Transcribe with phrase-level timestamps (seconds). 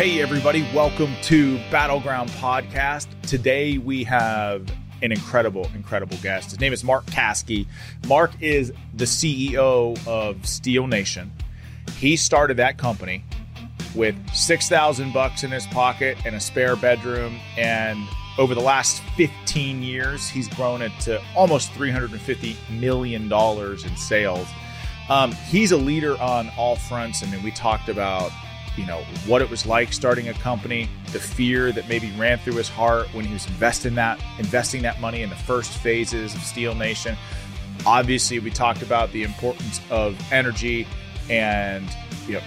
[0.00, 3.06] Hey, everybody, welcome to Battleground Podcast.
[3.20, 4.66] Today we have
[5.02, 6.52] an incredible, incredible guest.
[6.52, 7.66] His name is Mark Caskey.
[8.06, 11.30] Mark is the CEO of Steel Nation.
[11.98, 13.22] He started that company
[13.94, 17.38] with 6,000 bucks in his pocket and a spare bedroom.
[17.58, 18.02] And
[18.38, 24.48] over the last 15 years, he's grown it to almost $350 million in sales.
[25.10, 27.22] Um, he's a leader on all fronts.
[27.22, 28.32] I mean, we talked about
[28.76, 32.54] you know what it was like starting a company the fear that maybe ran through
[32.54, 36.40] his heart when he was investing that investing that money in the first phases of
[36.42, 37.16] steel nation.
[37.86, 40.86] Obviously we talked about the importance of energy
[41.28, 41.88] and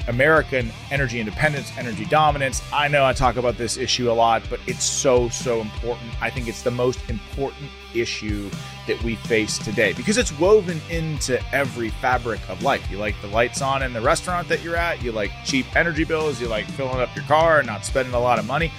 [0.07, 4.59] american energy independence energy dominance i know i talk about this issue a lot but
[4.67, 8.49] it's so so important i think it's the most important issue
[8.87, 12.89] that we face today because it's woven into every fabric of life.
[12.91, 16.03] You like the lights on in the restaurant that you're at, you like cheap energy
[16.03, 18.71] bills, you like filling up your car and not spending a lot of money.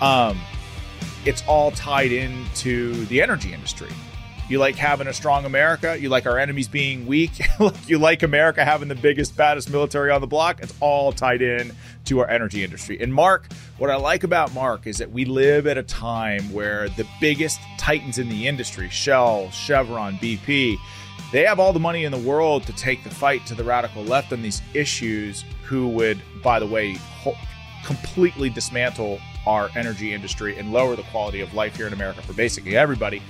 [0.00, 0.38] Um,
[1.24, 3.88] it's all tied into the energy industry.
[4.48, 5.98] You like having a strong America.
[5.98, 7.32] You like our enemies being weak.
[7.88, 10.62] you like America having the biggest, baddest military on the block.
[10.62, 11.72] It's all tied in
[12.04, 12.96] to our energy industry.
[13.00, 13.48] And Mark,
[13.78, 17.58] what I like about Mark is that we live at a time where the biggest
[17.76, 20.76] titans in the industry, Shell, Chevron, BP,
[21.32, 24.04] they have all the money in the world to take the fight to the radical
[24.04, 27.34] left on these issues, who would, by the way, ho-
[27.84, 32.32] completely dismantle our energy industry and lower the quality of life here in America for
[32.32, 33.20] basically everybody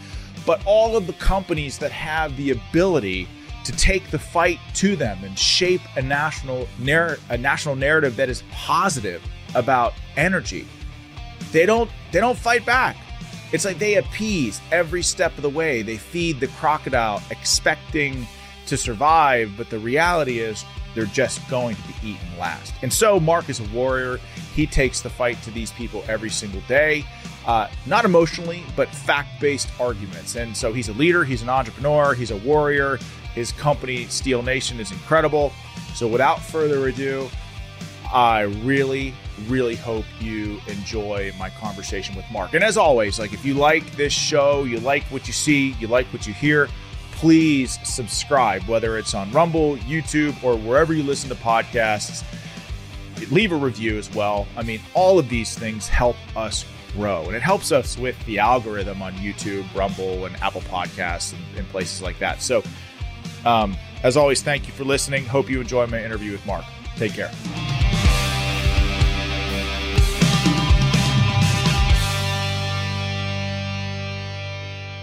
[0.46, 3.28] but all of the companies that have the ability
[3.64, 8.28] to take the fight to them and shape a national narr- a national narrative that
[8.28, 9.20] is positive
[9.56, 10.66] about energy.
[11.50, 12.96] They don't they don't fight back.
[13.52, 15.82] It's like they appease every step of the way.
[15.82, 18.26] They feed the crocodile expecting
[18.66, 20.64] to survive, but the reality is
[20.94, 22.74] they're just going to be eaten last.
[22.82, 24.18] And so Mark is a warrior.
[24.54, 27.04] He takes the fight to these people every single day,
[27.46, 30.34] uh, not emotionally, but fact based arguments.
[30.36, 32.98] And so he's a leader, he's an entrepreneur, he's a warrior.
[33.34, 35.52] His company, Steel Nation, is incredible.
[35.94, 37.28] So without further ado,
[38.12, 39.14] I really,
[39.46, 42.54] really hope you enjoy my conversation with Mark.
[42.54, 45.87] And as always, like if you like this show, you like what you see, you
[45.87, 46.69] like what you hear,
[47.12, 52.25] please subscribe, whether it's on Rumble, YouTube, or wherever you listen to podcasts.
[53.31, 54.46] Leave a review as well.
[54.56, 56.64] I mean, all of these things help us
[56.96, 61.58] grow, and it helps us with the algorithm on YouTube, Rumble, and Apple Podcasts, and,
[61.58, 62.43] and places like that.
[62.43, 62.62] So,
[63.44, 65.25] um, as always, thank you for listening.
[65.25, 66.64] Hope you enjoy my interview with Mark.
[66.96, 67.31] Take care.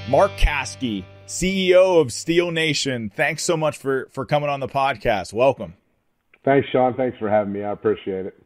[0.10, 3.12] Mark Caskey, CEO of Steel Nation.
[3.16, 5.34] Thanks so much for for coming on the podcast.
[5.34, 5.74] Welcome.
[6.46, 6.94] Thanks, Sean.
[6.94, 7.64] Thanks for having me.
[7.64, 8.43] I appreciate it.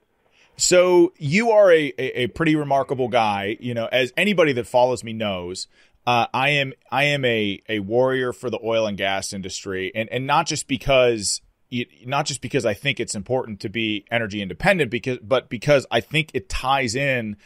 [0.57, 3.57] So you are a, a, a pretty remarkable guy.
[3.59, 5.67] You know, as anybody that follows me knows,
[6.05, 10.09] uh, I am I am a a warrior for the oil and gas industry, and
[10.09, 11.41] and not just because
[12.05, 15.99] not just because I think it's important to be energy independent, because but because I
[15.99, 17.37] think it ties in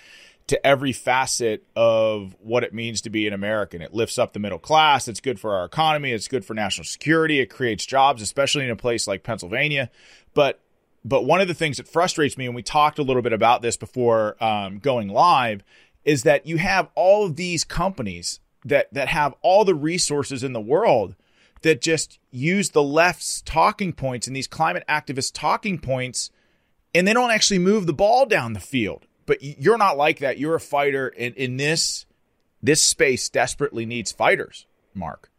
[0.47, 3.81] to every facet of what it means to be an American.
[3.81, 5.07] It lifts up the middle class.
[5.07, 6.11] It's good for our economy.
[6.11, 7.39] It's good for national security.
[7.39, 9.89] It creates jobs, especially in a place like Pennsylvania.
[10.33, 10.59] But
[11.03, 13.61] but one of the things that frustrates me, and we talked a little bit about
[13.61, 15.63] this before um, going live,
[16.03, 20.53] is that you have all of these companies that that have all the resources in
[20.53, 21.15] the world
[21.63, 26.31] that just use the left's talking points and these climate activists talking points,
[26.93, 30.39] and they don't actually move the ball down the field but you're not like that.
[30.39, 32.05] You're a fighter, and in this
[32.61, 34.65] this space desperately needs fighters.
[34.93, 35.31] Mark,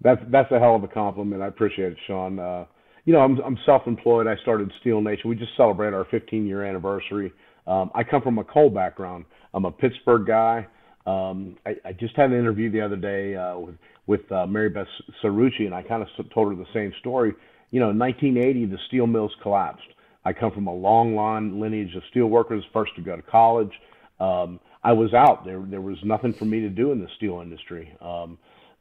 [0.00, 1.42] that's that's a hell of a compliment.
[1.42, 2.40] I appreciate it, Sean.
[2.40, 2.64] Uh,
[3.06, 4.26] you know, I'm I'm self-employed.
[4.26, 5.30] I started Steel Nation.
[5.30, 7.32] We just celebrated our 15 year anniversary.
[7.66, 9.24] Um, I come from a coal background.
[9.54, 10.66] I'm a Pittsburgh guy.
[11.06, 13.76] Um, I, I, just had an interview the other day uh, with
[14.08, 14.88] with uh, Mary Beth
[15.22, 17.32] Cerrucci, and I kind of told her the same story.
[17.70, 19.86] You know, in 1980, the steel mills collapsed.
[20.24, 23.70] I come from a long line lineage of steel workers, first to go to college.
[24.18, 25.62] Um, I was out there.
[25.68, 27.96] There was nothing for me to do in the steel industry.
[28.00, 28.36] Um,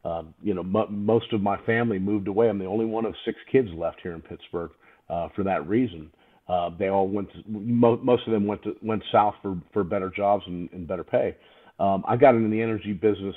[0.06, 2.48] uh, you know, m- most of my family moved away.
[2.50, 4.72] I'm the only one of six kids left here in Pittsburgh
[5.10, 6.12] uh, for that reason.
[6.48, 7.31] Uh, they all went.
[7.34, 10.88] To, mo- most of them went to, went south for for better jobs and, and
[10.88, 11.36] better pay.
[11.80, 13.36] Um, I got into the energy business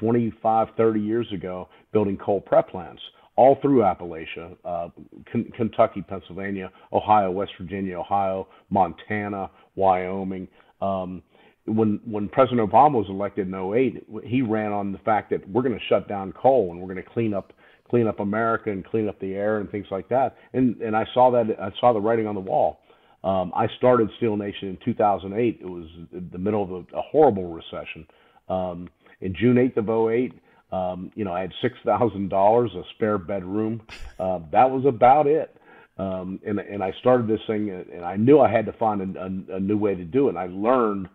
[0.00, 3.00] 25, 30 years ago, building coal prep plants
[3.36, 4.88] all through Appalachia, uh,
[5.30, 10.48] K- Kentucky, Pennsylvania, Ohio, West Virginia, Ohio, Montana, Wyoming.
[10.80, 11.22] Um,
[11.66, 15.62] when when President Obama was elected in 08, he ran on the fact that we're
[15.62, 17.52] going to shut down coal and we're going to clean up
[17.88, 20.36] clean up America and clean up the air and things like that.
[20.52, 22.80] And and I saw that I saw the writing on the wall.
[23.24, 25.58] Um, I started Steel Nation in 2008.
[25.60, 25.86] It was
[26.30, 28.06] the middle of a, a horrible recession.
[28.48, 28.88] Um,
[29.20, 30.32] in June 8th of 08,
[30.70, 33.82] um, you know, I had six thousand dollars, a spare bedroom.
[34.18, 35.54] Uh, that was about it.
[35.98, 39.20] Um, and and I started this thing, and I knew I had to find a,
[39.20, 40.30] a, a new way to do it.
[40.30, 41.08] And I learned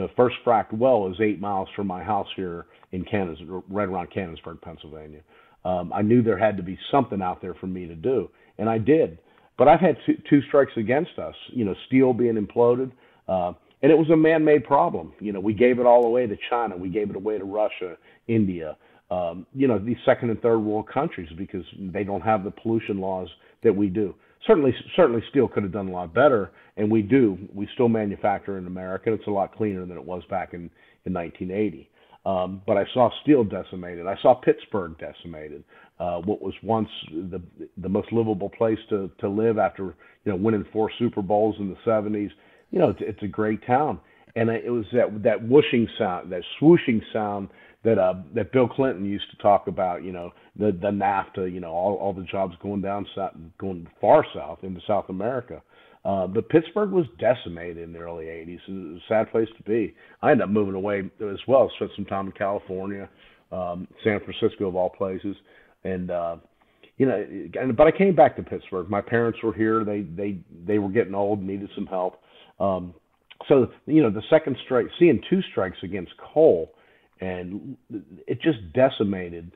[0.00, 4.10] the first fracked well is eight miles from my house here in Kansas, right around
[4.10, 5.20] Canonsburg, Pennsylvania.
[5.64, 8.68] Um, I knew there had to be something out there for me to do, and
[8.68, 9.18] I did.
[9.58, 11.34] But I've had two, two strikes against us.
[11.48, 12.92] You know, steel being imploded.
[13.26, 13.52] Uh,
[13.82, 15.12] and it was a man-made problem.
[15.20, 17.96] You know, we gave it all away to China, we gave it away to Russia,
[18.26, 18.76] India,
[19.10, 22.98] um, you know, these second and third world countries because they don't have the pollution
[22.98, 23.28] laws
[23.62, 24.14] that we do.
[24.46, 27.36] Certainly, certainly, steel could have done a lot better, and we do.
[27.54, 29.12] We still manufacture in America.
[29.12, 30.70] It's a lot cleaner than it was back in
[31.04, 31.88] in 1980.
[32.26, 34.06] Um, but I saw steel decimated.
[34.06, 35.62] I saw Pittsburgh decimated.
[35.98, 37.40] Uh, what was once the
[37.78, 39.94] the most livable place to to live after
[40.24, 42.30] you know winning four Super Bowls in the 70s.
[42.70, 44.00] You know, it's, it's a great town,
[44.34, 47.48] and it was that that whooshing sound, that swooshing sound
[47.86, 51.60] that uh, that Bill Clinton used to talk about, you know, the the NAFTA, you
[51.60, 55.62] know, all all the jobs going down south, going far south into South America.
[56.04, 58.58] Uh, but Pittsburgh was decimated in the early '80s.
[58.66, 59.94] It was a sad place to be.
[60.20, 61.70] I ended up moving away as well.
[61.76, 63.08] Spent some time in California,
[63.52, 65.36] um, San Francisco of all places,
[65.84, 66.36] and uh,
[66.98, 67.24] you know,
[67.76, 68.90] but I came back to Pittsburgh.
[68.90, 69.84] My parents were here.
[69.84, 72.20] They they they were getting old, needed some help.
[72.58, 72.94] Um,
[73.48, 76.72] so you know, the second strike, seeing two strikes against coal
[77.20, 77.76] and
[78.26, 79.52] it just decimated.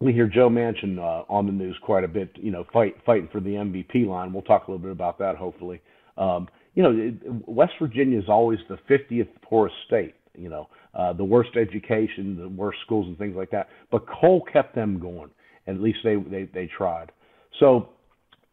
[0.00, 3.28] We hear Joe Manchin uh, on the news quite a bit, you know, fight fighting
[3.32, 4.32] for the MVP line.
[4.32, 5.80] We'll talk a little bit about that, hopefully.
[6.16, 10.14] Um, you know, West Virginia is always the 50th poorest state.
[10.36, 13.68] You know, uh, the worst education, the worst schools, and things like that.
[13.90, 15.30] But coal kept them going.
[15.66, 17.10] At least they they, they tried.
[17.58, 17.88] So,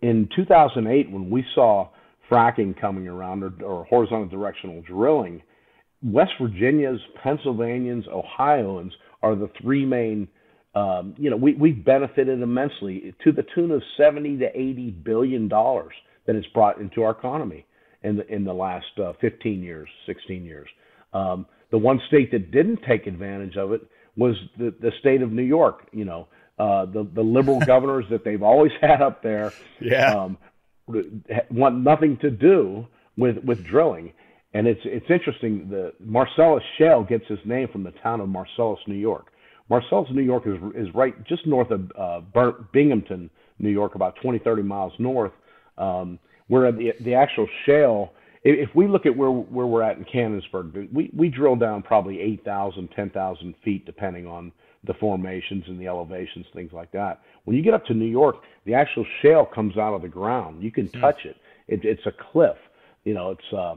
[0.02, 1.90] in 2008, when we saw
[2.30, 5.44] fracking coming around or, or horizontal directional drilling,
[6.06, 8.94] West Virginians, Pennsylvanians, Ohioans
[9.24, 10.28] are the three main.
[10.76, 15.48] Um, you know, we we've benefited immensely to the tune of seventy to eighty billion
[15.48, 15.94] dollars
[16.28, 17.66] that it's brought into our economy
[18.04, 20.68] in the in the last uh, fifteen years, sixteen years.
[21.14, 23.82] Um, the one state that didn't take advantage of it
[24.16, 25.88] was the the state of New York.
[25.92, 26.28] You know,
[26.60, 30.14] uh, the the liberal governors that they've always had up there, yeah.
[30.14, 30.38] um,
[31.50, 32.86] want nothing to do
[33.18, 34.14] with with drilling.
[34.56, 35.68] And it's it's interesting.
[35.70, 39.34] The Marcellus Shale gets its name from the town of Marcellus, New York.
[39.70, 42.22] Marcellus, New York is is right just north of uh,
[42.72, 45.34] Binghamton, New York, about 20, 30 miles north.
[45.78, 48.14] Um, where the the actual shale,
[48.46, 52.22] if we look at where where we're at in Canonsburg, we we drill down probably
[52.22, 54.54] 8,000, 10,000 feet, depending on
[54.86, 57.20] the formations and the elevations, things like that.
[57.44, 60.64] When you get up to New York, the actual shale comes out of the ground.
[60.64, 61.02] You can hmm.
[61.02, 61.36] touch it.
[61.68, 61.84] it.
[61.84, 62.56] It's a cliff.
[63.04, 63.76] You know, it's uh,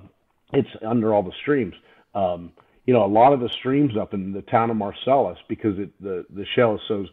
[0.52, 1.74] it's under all the streams.
[2.14, 2.52] Um,
[2.86, 5.90] you know, a lot of the streams up in the town of Marcellus, because it,
[6.02, 7.06] the the shale is so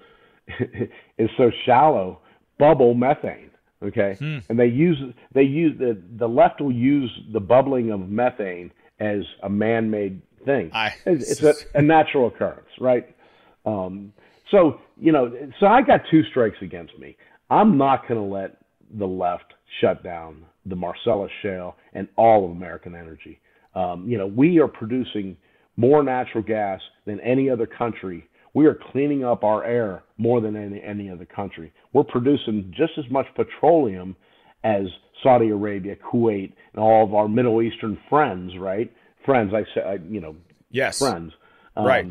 [1.17, 2.21] is so shallow,
[2.57, 3.51] bubble methane.
[3.83, 4.39] Okay, hmm.
[4.49, 4.97] and they use
[5.33, 10.71] they use the the left will use the bubbling of methane as a man-made thing.
[10.73, 13.13] I, it's, a, a, natural occurrence, right?
[13.65, 14.13] Um,
[14.49, 17.17] so you know, so I got two strikes against me.
[17.49, 18.57] I'm not going to let
[18.97, 23.39] the left shut down the Marcellus Shale and all of American energy.
[23.75, 25.38] Um, you know, we are producing
[25.77, 28.27] more natural gas than any other country.
[28.53, 31.74] We are cleaning up our air more than any, any other country.
[31.91, 34.15] We're producing just as much petroleum
[34.63, 34.86] as
[35.22, 38.91] Saudi Arabia, Kuwait, and all of our Middle Eastern friends, right?
[39.25, 40.36] Friends, I say, you know,
[40.72, 41.34] yes, friends,
[41.75, 42.05] um, right?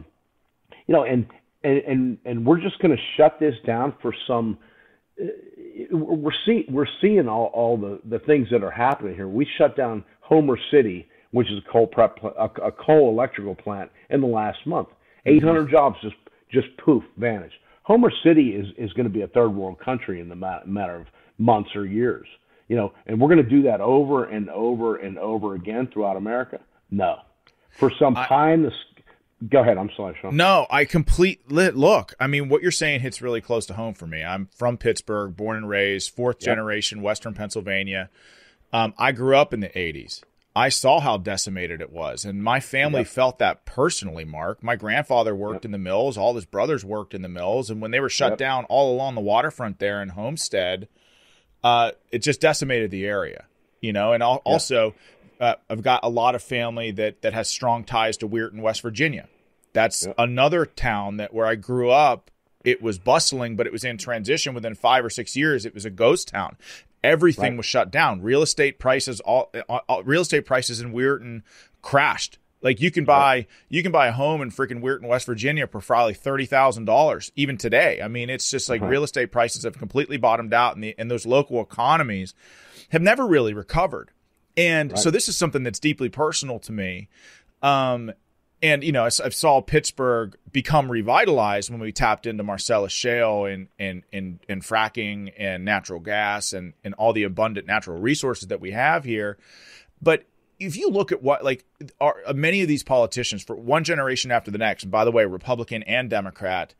[0.86, 1.26] You know, and
[1.62, 4.58] and and, and we're just going to shut this down for some.
[5.90, 9.28] We're seeing we're seeing all, all the, the things that are happening here.
[9.28, 13.90] We shut down Homer City, which is a coal prep a, a coal electrical plant,
[14.10, 14.88] in the last month.
[15.26, 15.46] Mm-hmm.
[15.46, 16.16] 800 jobs just
[16.50, 17.56] just poof vanished.
[17.82, 21.06] Homer City is is going to be a third world country in the matter of
[21.38, 22.26] months or years.
[22.68, 26.16] You know, and we're going to do that over and over and over again throughout
[26.16, 26.60] America.
[26.90, 27.18] No,
[27.70, 28.72] for some pie in the
[29.48, 29.78] Go ahead.
[29.78, 30.36] I'm sorry, Sean.
[30.36, 32.14] No, I complete look.
[32.20, 34.22] I mean, what you're saying hits really close to home for me.
[34.22, 36.54] I'm from Pittsburgh, born and raised, fourth yep.
[36.54, 38.10] generation Western Pennsylvania.
[38.72, 40.22] Um, I grew up in the 80s.
[40.56, 43.08] I saw how decimated it was, and my family yep.
[43.08, 44.24] felt that personally.
[44.24, 45.64] Mark, my grandfather worked yep.
[45.66, 46.16] in the mills.
[46.16, 49.16] All his brothers worked in the mills, and when they were shut down all along
[49.16, 50.86] the waterfront there in Homestead,
[51.64, 53.46] uh, it just decimated the area.
[53.80, 54.94] You know, and also
[55.40, 58.80] uh, I've got a lot of family that that has strong ties to Weirton, West
[58.80, 59.28] Virginia.
[59.74, 60.14] That's yep.
[60.16, 62.30] another town that where I grew up.
[62.64, 64.54] It was bustling, but it was in transition.
[64.54, 66.56] Within five or six years, it was a ghost town.
[67.02, 67.56] Everything right.
[67.58, 68.22] was shut down.
[68.22, 71.42] Real estate prices, all, all, all, real estate prices in Weirton
[71.82, 72.38] crashed.
[72.62, 73.46] Like you can buy right.
[73.68, 77.30] you can buy a home in freaking Weirton, West Virginia for probably thirty thousand dollars
[77.36, 78.00] even today.
[78.00, 78.90] I mean, it's just like uh-huh.
[78.90, 82.32] real estate prices have completely bottomed out, and the and those local economies
[82.88, 84.10] have never really recovered.
[84.56, 84.98] And right.
[84.98, 87.10] so this is something that's deeply personal to me.
[87.62, 88.12] Um,
[88.64, 93.44] and you know, I, I, saw Pittsburgh become revitalized when we tapped into Marcellus shale
[93.44, 98.48] and and and, and fracking and natural gas and and all the abundant natural resources
[98.48, 99.36] that we have here.
[100.00, 100.24] But
[100.58, 101.66] if you look at what like
[102.00, 105.12] are uh, many of these politicians for one generation after the next, and by the
[105.12, 106.74] way, Republican and Democrat,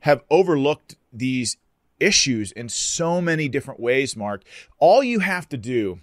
[0.00, 1.56] have overlooked these
[1.98, 4.14] issues in so many different ways.
[4.14, 4.42] Mark,
[4.78, 6.00] all you have to do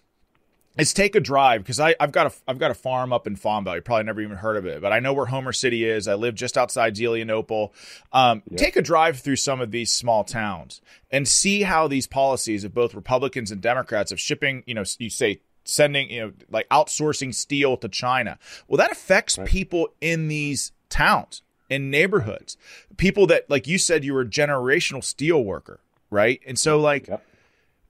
[0.78, 3.76] is take a drive because I've got a I've got a farm up in Fombell.
[3.76, 6.08] You probably never even heard of it, but I know where Homer City is.
[6.08, 7.72] I live just outside Zelienople.
[8.12, 10.82] Um, Take a drive through some of these small towns
[11.12, 15.10] and see how these policies of both Republicans and Democrats of shipping, you know, you
[15.10, 18.38] say sending, you know, like outsourcing steel to China.
[18.68, 19.48] Well, that affects right.
[19.48, 22.58] people in these towns and neighborhoods.
[22.98, 25.80] People that, like you said, you were a generational steel worker,
[26.10, 26.40] right?
[26.48, 27.24] And so, like, yep.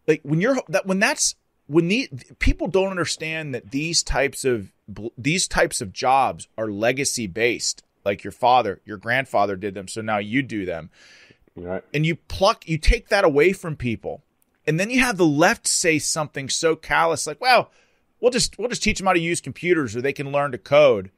[0.07, 1.35] like when you're that when that's
[1.67, 2.09] when the
[2.39, 4.71] people don't understand that these types of
[5.17, 7.83] these types of jobs are legacy based.
[8.05, 10.89] Like your father your grandfather did them so now you do them.
[11.55, 11.83] Right.
[11.91, 14.21] and you pluck you take that away from people
[14.67, 17.71] and then you have the left say something so callous like well
[18.19, 20.57] we'll just we'll just teach them how to use computers or they can learn to
[20.57, 21.09] code.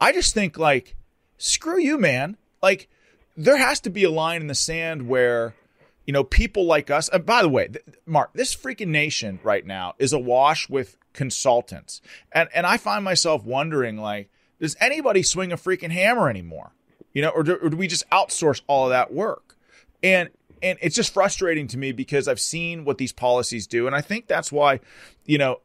[0.00, 0.96] I just think like
[1.38, 2.36] screw you man.
[2.62, 2.88] Like
[3.36, 5.54] there has to be a line in the sand where
[6.06, 7.08] you know, people like us.
[7.08, 7.68] And by the way,
[8.06, 12.00] Mark, this freaking nation right now is awash with consultants.
[12.32, 14.30] And and I find myself wondering like
[14.60, 16.72] does anybody swing a freaking hammer anymore?
[17.12, 19.56] You know, or do, or do we just outsource all of that work?
[20.02, 20.30] And
[20.62, 24.00] and it's just frustrating to me because I've seen what these policies do and I
[24.00, 24.80] think that's why,
[25.24, 25.60] you know,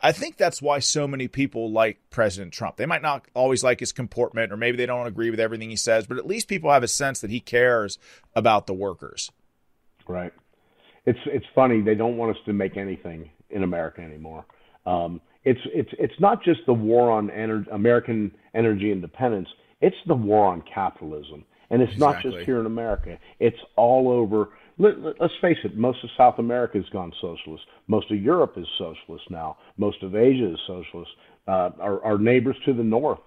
[0.00, 2.76] I think that's why so many people like President Trump.
[2.76, 5.76] They might not always like his comportment or maybe they don't agree with everything he
[5.76, 7.98] says, but at least people have a sense that he cares
[8.34, 9.30] about the workers.
[10.08, 10.32] Right.
[11.06, 14.44] It's it's funny they don't want us to make anything in America anymore.
[14.86, 19.48] Um, it's it's it's not just the war on ener- American energy independence.
[19.80, 22.30] It's the war on capitalism, and it's exactly.
[22.30, 23.18] not just here in America.
[23.38, 24.50] It's all over.
[24.78, 25.76] Let, let, let's face it.
[25.76, 27.64] Most of South America has gone socialist.
[27.86, 29.56] Most of Europe is socialist now.
[29.76, 31.10] Most of Asia is socialist.
[31.46, 33.18] Uh, our, our neighbors to the north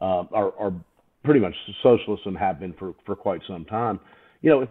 [0.00, 0.72] uh, are, are
[1.24, 4.00] pretty much socialist and have been for, for quite some time
[4.40, 4.66] you know,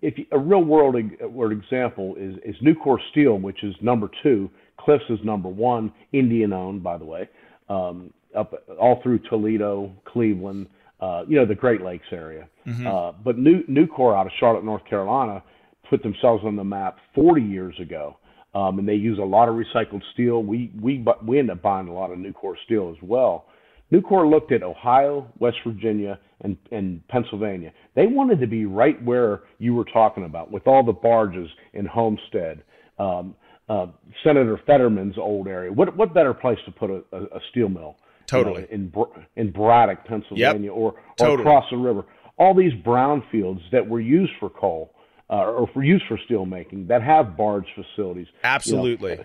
[0.00, 4.50] if a real world world example is, is Nucor Steel, which is number two.
[4.78, 7.28] Cliffs is number one, Indian owned, by the way,
[7.68, 10.68] um, up all through Toledo, Cleveland,
[11.00, 12.48] uh, you know, the Great Lakes area.
[12.66, 12.86] Mm-hmm.
[12.86, 15.42] Uh, but New Nucor out of Charlotte, North Carolina,
[15.90, 18.16] put themselves on the map 40 years ago,
[18.54, 20.42] um, and they use a lot of recycled steel.
[20.42, 23.46] We we we end up buying a lot of Nucor steel as well.
[23.92, 27.72] Nucor looked at Ohio, West Virginia, and, and Pennsylvania.
[27.94, 31.86] They wanted to be right where you were talking about, with all the barges in
[31.86, 32.62] Homestead,
[32.98, 33.34] um,
[33.68, 33.86] uh,
[34.24, 35.72] Senator Fetterman's old area.
[35.72, 37.96] What what better place to put a, a, a steel mill?
[38.26, 38.66] Totally.
[38.70, 40.72] You know, in in Braddock, Pennsylvania, yep.
[40.72, 41.40] or, or totally.
[41.42, 42.04] across the river.
[42.38, 44.94] All these brownfields that were used for coal
[45.30, 48.28] uh, or for use for steel making that have barge facilities.
[48.44, 49.12] Absolutely.
[49.12, 49.24] You know,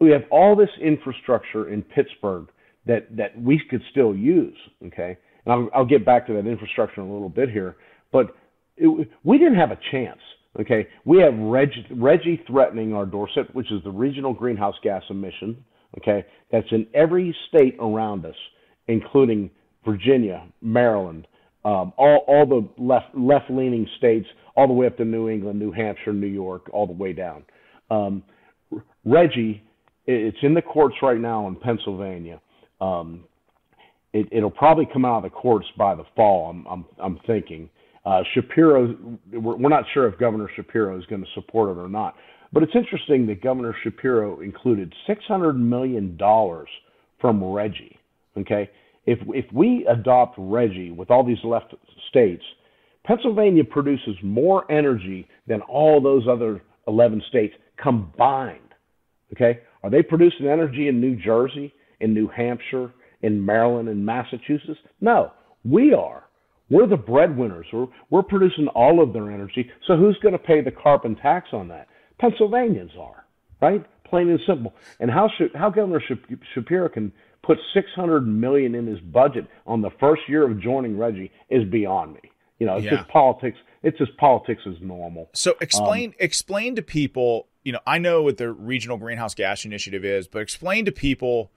[0.00, 2.48] we have all this infrastructure in Pittsburgh
[2.88, 4.56] that that we could still use.
[4.86, 7.76] Okay, and I'll, I'll get back to that infrastructure in a little bit here,
[8.10, 8.34] but
[8.76, 10.18] it, we didn't have a chance.
[10.58, 15.64] Okay, we have RGGI, RGGI threatening our doorstep, which is the regional greenhouse gas emission.
[15.98, 18.34] Okay, that's in every state around us,
[18.88, 19.50] including
[19.84, 21.28] Virginia, Maryland,
[21.64, 24.26] um, all all the left left leaning states,
[24.56, 27.44] all the way up to New England, New Hampshire, New York, all the way down.
[27.90, 28.22] Um,
[29.06, 29.60] RGGI,
[30.06, 32.40] it's in the courts right now in Pennsylvania.
[32.80, 33.24] Um,
[34.12, 36.50] it, will probably come out of the courts by the fall.
[36.50, 37.68] I'm I'm, I'm thinking.
[38.04, 38.96] Uh, Shapiro,
[39.32, 42.14] we're, we're not sure if Governor Shapiro is going to support it or not.
[42.52, 46.16] But it's interesting that Governor Shapiro included $600 million
[47.20, 47.98] from Reggie.
[48.36, 48.70] Okay,
[49.06, 51.74] if if we adopt Reggie with all these left
[52.08, 52.42] states,
[53.04, 58.60] Pennsylvania produces more energy than all those other 11 states combined.
[59.34, 64.78] Okay, are they producing energy in New Jersey, in New Hampshire, in Maryland, and Massachusetts?
[65.00, 65.32] No,
[65.64, 66.24] we are.
[66.70, 67.66] We're the breadwinners.
[67.72, 69.70] We're, we're producing all of their energy.
[69.86, 71.88] So who's going to pay the carbon tax on that?
[72.18, 73.24] Pennsylvanians are,
[73.62, 73.84] right?
[74.04, 74.74] Plain and simple.
[75.00, 76.02] And how should, how Governor
[76.54, 77.12] Shapiro can
[77.42, 82.14] put 600 million in his budget on the first year of joining Reggie is beyond
[82.14, 82.20] me.
[82.58, 82.96] You know, it's yeah.
[82.96, 83.56] just politics.
[83.82, 85.30] It's just politics as normal.
[85.32, 87.46] So explain um, explain to people.
[87.64, 91.50] You know, I know what the regional greenhouse gas initiative is, but explain to people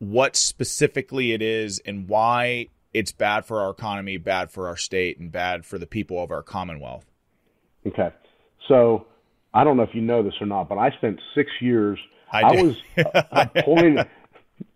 [0.00, 5.20] what specifically it is and why it's bad for our economy, bad for our state,
[5.20, 7.06] and bad for the people of our Commonwealth.
[7.86, 8.10] Okay,
[8.66, 9.06] so
[9.54, 11.98] I don't know if you know this or not, but I spent six years.
[12.32, 12.76] I, I was
[13.56, 14.08] appointed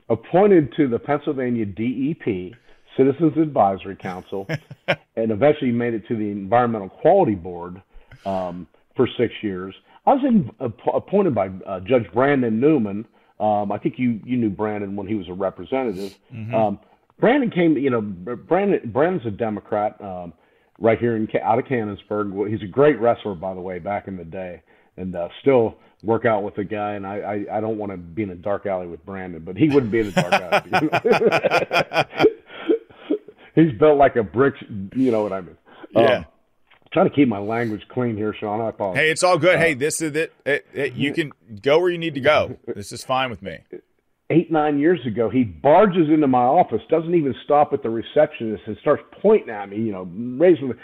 [0.09, 2.53] appointed to the Pennsylvania DEP
[2.97, 4.47] Citizens Advisory Council,
[5.17, 7.83] and eventually made it to the Environmental Quality Board
[8.25, 9.75] um, for six years.
[10.07, 10.51] I was in,
[10.93, 13.07] appointed by uh, Judge Brandon Newman.
[13.41, 16.17] Um, I think you you knew Brandon when he was a representative.
[16.33, 16.55] Mm-hmm.
[16.55, 16.79] Um,
[17.19, 20.33] Brandon came, you know, Brandon Brandon's a Democrat um,
[20.79, 22.51] right here in out of Canonsburg.
[22.51, 24.63] He's a great wrestler, by the way, back in the day,
[24.97, 26.93] and uh, still work out with the guy.
[26.93, 27.19] And I,
[27.51, 29.93] I, I don't want to be in a dark alley with Brandon, but he wouldn't
[29.93, 30.89] be in a dark alley.
[33.55, 34.55] He's built like a brick.
[34.95, 35.57] You know what I mean?
[35.95, 36.19] Yeah.
[36.19, 36.25] Um,
[36.95, 38.63] trying to keep my language clean here, Sean.
[38.63, 39.03] I apologize.
[39.03, 39.57] Hey, it's all good.
[39.57, 40.33] Uh, hey, this is it.
[40.47, 40.93] It, it.
[40.95, 42.57] You can go where you need to go.
[42.75, 43.59] This is fine with me
[44.31, 48.63] eight, nine years ago, he barges into my office, doesn't even stop at the receptionist,
[48.67, 50.77] and starts pointing at me, you know, raising the.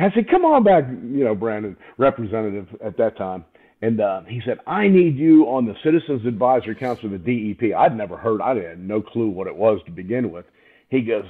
[0.00, 3.44] I said, "Come on back, you know, Brandon, representative at that time."
[3.82, 7.74] And uh, he said, "I need you on the Citizens Advisory Council of the DEP."
[7.76, 8.40] I'd never heard.
[8.40, 10.46] I had no clue what it was to begin with.
[10.88, 11.24] He goes,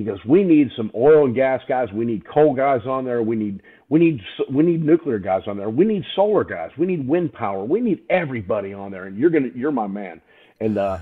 [0.00, 1.88] he goes, "We need some oil and gas guys.
[1.92, 3.22] We need coal guys on there.
[3.22, 5.70] We need we need we need nuclear guys on there.
[5.70, 6.70] We need solar guys.
[6.78, 7.64] We need wind power.
[7.64, 9.04] We need everybody on there.
[9.04, 10.20] And you're gonna you're my man."
[10.60, 10.98] And uh,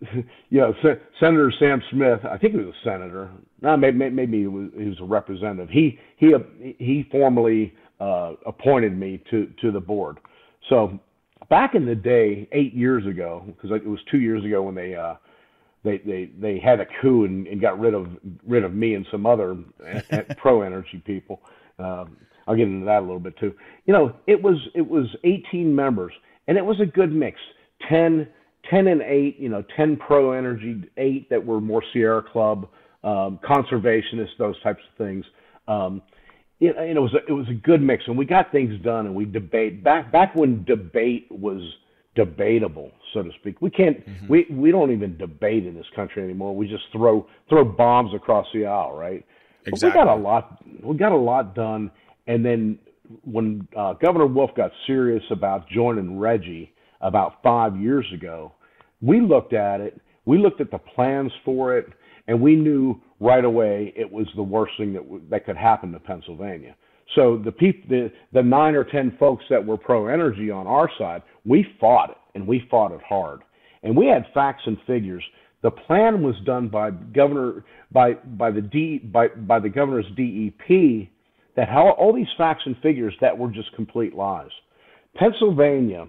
[0.14, 3.30] you know, Se- Senator Sam Smith, I think he was a senator.
[3.60, 5.68] No, maybe, maybe he was, he was a representative.
[5.70, 6.34] He he
[6.78, 10.18] he formally uh, appointed me to to the board.
[10.68, 10.98] So
[11.48, 14.94] back in the day, eight years ago, because it was two years ago when they
[14.94, 15.14] uh,
[15.84, 18.08] they they they had a coup and, and got rid of
[18.46, 19.56] rid of me and some other
[20.38, 21.40] pro energy people.
[21.78, 22.16] Um,
[22.46, 23.54] I'll get into that a little bit too.
[23.86, 26.12] You know, it was it was 18 members,
[26.48, 27.38] and it was a good mix.
[27.88, 28.28] 10
[28.68, 32.68] 10 and 8, you know, 10 pro energy, 8 that were more Sierra Club,
[33.02, 35.24] um, conservationists, those types of things.
[35.66, 36.02] Um,
[36.60, 39.14] it, it was a, it was a good mix, and we got things done, and
[39.14, 41.62] we debate back back when debate was
[42.14, 43.60] debatable, so to speak.
[43.60, 44.28] We can't mm-hmm.
[44.28, 46.54] we we don't even debate in this country anymore.
[46.54, 49.24] We just throw throw bombs across the aisle, right?
[49.66, 49.90] Exactly.
[49.90, 51.90] But we got a lot we got a lot done,
[52.26, 52.78] and then
[53.24, 58.52] when uh, Governor Wolf got serious about joining Reggie about five years ago,
[59.00, 61.86] we looked at it, we looked at the plans for it,
[62.28, 65.92] and we knew right away it was the worst thing that w- that could happen
[65.92, 66.76] to Pennsylvania.
[67.14, 70.88] So the people, the, the nine or ten folks that were pro energy on our
[70.98, 73.40] side, we fought it and we fought it hard,
[73.82, 75.24] and we had facts and figures
[75.62, 81.08] The plan was done by governor by by the D by by the governor's DEP
[81.56, 84.50] that how all these facts and figures that were just complete lies.
[85.16, 86.06] Pennsylvania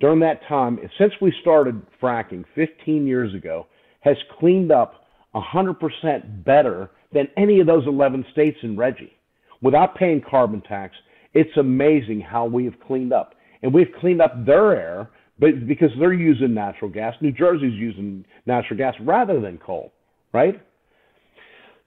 [0.00, 3.66] during that time, since we started fracking 15 years ago,
[4.00, 9.16] has cleaned up 100% better than any of those 11 states in Reggie
[9.62, 10.94] without paying carbon tax.
[11.32, 13.34] It's amazing how we have cleaned up.
[13.62, 17.14] And we've cleaned up their air but because they're using natural gas.
[17.20, 19.92] New Jersey's using natural gas rather than coal,
[20.32, 20.60] right?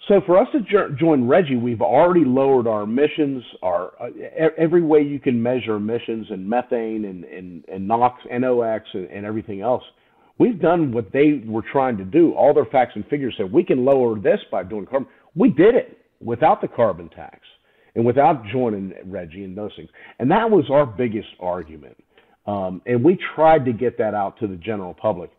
[0.07, 4.09] So for us to join Reggie, we've already lowered our emissions, our uh,
[4.57, 9.25] every way you can measure emissions and methane and, and, and NOx, NOx, and, and
[9.25, 9.83] everything else.
[10.39, 12.33] We've done what they were trying to do.
[12.33, 15.09] All their facts and figures said we can lower this by doing carbon.
[15.35, 17.39] We did it without the carbon tax
[17.95, 19.89] and without joining Reggie and those things.
[20.19, 21.97] And that was our biggest argument.
[22.47, 25.31] Um, and we tried to get that out to the general public.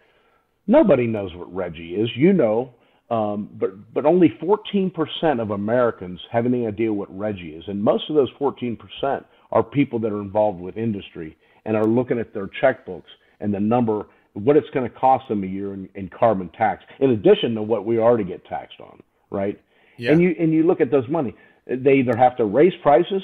[0.66, 2.10] Nobody knows what Reggie is.
[2.14, 2.74] You know,
[3.10, 8.08] um, but but only 14% of Americans have any idea what Reggie is, and most
[8.10, 12.48] of those 14% are people that are involved with industry and are looking at their
[12.62, 13.08] checkbooks
[13.40, 16.84] and the number, what it's going to cost them a year in, in carbon tax,
[17.00, 19.58] in addition to what we already get taxed on, right?
[19.96, 20.12] Yeah.
[20.12, 21.34] And you and you look at those money,
[21.66, 23.22] they either have to raise prices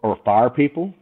[0.00, 0.92] or fire people,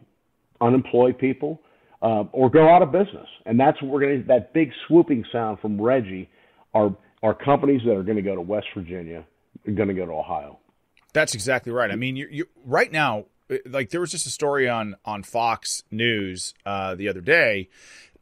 [0.61, 1.61] unemploy people,
[2.01, 4.27] uh, or go out of business, and that's what we're going to.
[4.27, 6.29] That big swooping sound from Reggie
[6.73, 9.25] are are companies that are going to go to West Virginia,
[9.65, 10.59] going to go to Ohio.
[11.13, 11.91] That's exactly right.
[11.91, 13.25] I mean, you, you right now,
[13.65, 17.69] like there was just a story on on Fox News uh, the other day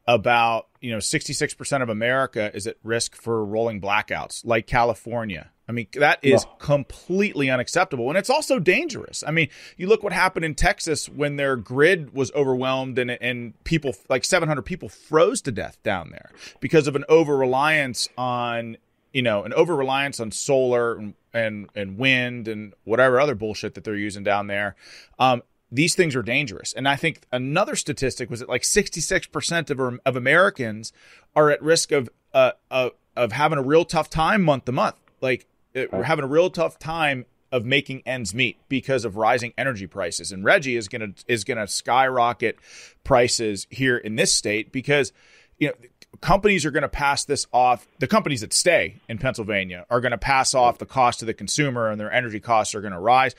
[0.08, 5.52] about you know 66% of America is at risk for rolling blackouts, like California.
[5.70, 8.08] I mean, that is completely unacceptable.
[8.10, 9.24] And it's also dangerous.
[9.28, 13.62] I mean, you look what happened in Texas when their grid was overwhelmed and, and
[13.66, 18.78] people, like 700 people, froze to death down there because of an over reliance on
[19.14, 23.74] you know, an over reliance on solar and, and, and wind and whatever other bullshit
[23.74, 24.76] that they're using down there.
[25.18, 26.72] Um, these things are dangerous.
[26.74, 30.94] And I think another statistic was that like 66% of, of Americans
[31.36, 34.96] are at risk of, uh, of, of having a real tough time month to month.
[35.20, 39.54] Like uh, we're having a real tough time of making ends meet because of rising
[39.58, 40.32] energy prices.
[40.32, 42.58] And Reggie is going to, is going to skyrocket
[43.04, 45.14] prices here in this state because,
[45.58, 45.74] you know,
[46.22, 47.88] companies are going to pass this off.
[48.00, 51.34] The companies that stay in Pennsylvania are going to pass off the cost to the
[51.34, 53.36] consumer, and their energy costs are going to rise.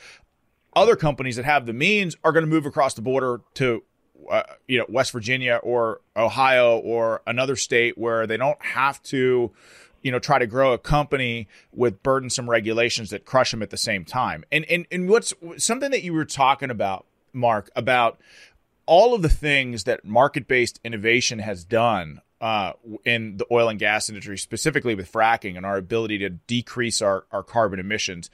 [0.74, 3.83] Other companies that have the means are going to move across the border to,
[4.31, 9.53] uh, you know, West Virginia or Ohio or another state where they don't have to,
[10.03, 13.77] you know, try to grow a company with burdensome regulations that crush them at the
[13.77, 14.45] same time.
[14.53, 18.19] And and and what's something that you were talking about, Mark, about
[18.87, 22.73] all of the things that market-based innovation has done uh,
[23.05, 27.25] in the oil and gas industry, specifically with fracking and our ability to decrease our,
[27.31, 28.31] our carbon emissions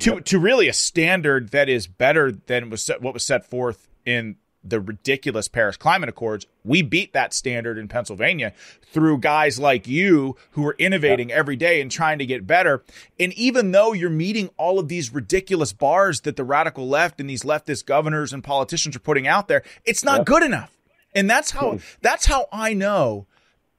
[0.00, 0.24] to yep.
[0.24, 4.36] to really a standard that is better than was set, what was set forth in
[4.64, 6.46] the ridiculous Paris Climate Accords.
[6.64, 11.38] We beat that standard in Pennsylvania through guys like you who are innovating yep.
[11.38, 12.82] every day and trying to get better.
[13.20, 17.28] And even though you're meeting all of these ridiculous bars that the radical left and
[17.28, 20.26] these leftist governors and politicians are putting out there, it's not yep.
[20.26, 20.72] good enough.
[21.14, 23.26] And that's how that's how I know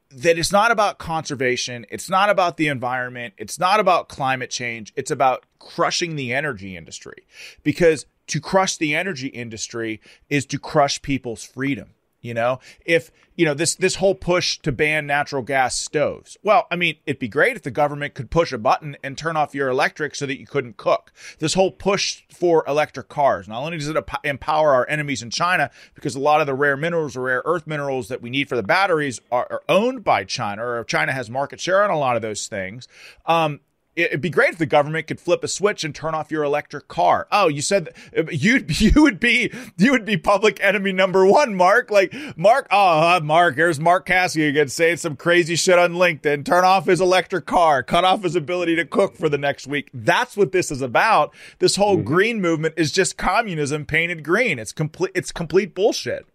[0.10, 1.86] that it's not about conservation.
[1.90, 3.34] It's not about the environment.
[3.38, 4.94] It's not about climate change.
[4.96, 7.26] It's about crushing the energy industry
[7.64, 11.92] because to crush the energy industry is to crush people's freedom.
[12.26, 16.38] You know, if you know this this whole push to ban natural gas stoves.
[16.42, 19.38] Well, I mean, it'd be great if the government could push a button and turn
[19.38, 21.12] off your electric so that you couldn't cook.
[21.38, 23.48] This whole push for electric cars.
[23.48, 26.76] Not only does it empower our enemies in China, because a lot of the rare
[26.76, 30.24] minerals or rare earth minerals that we need for the batteries are, are owned by
[30.24, 32.88] China, or China has market share on a lot of those things.
[33.28, 33.60] Um,
[33.96, 36.88] it'd be great if the government could flip a switch and turn off your electric
[36.88, 37.28] car.
[37.32, 37.94] Oh, you said
[38.32, 41.92] you you would be you would be public enemy number one, Mark.
[41.92, 46.46] Like Mark, oh Mark, here's Mark Caskey again saying some crazy shit on LinkedIn.
[46.46, 49.90] Turn off his electric car, cut off his ability to cook for the next week.
[49.94, 51.34] That's what this is about.
[51.60, 52.08] This whole mm-hmm.
[52.08, 54.60] green movement is just communism painted green.
[54.60, 55.12] It's complete.
[55.16, 56.26] It's complete bullshit.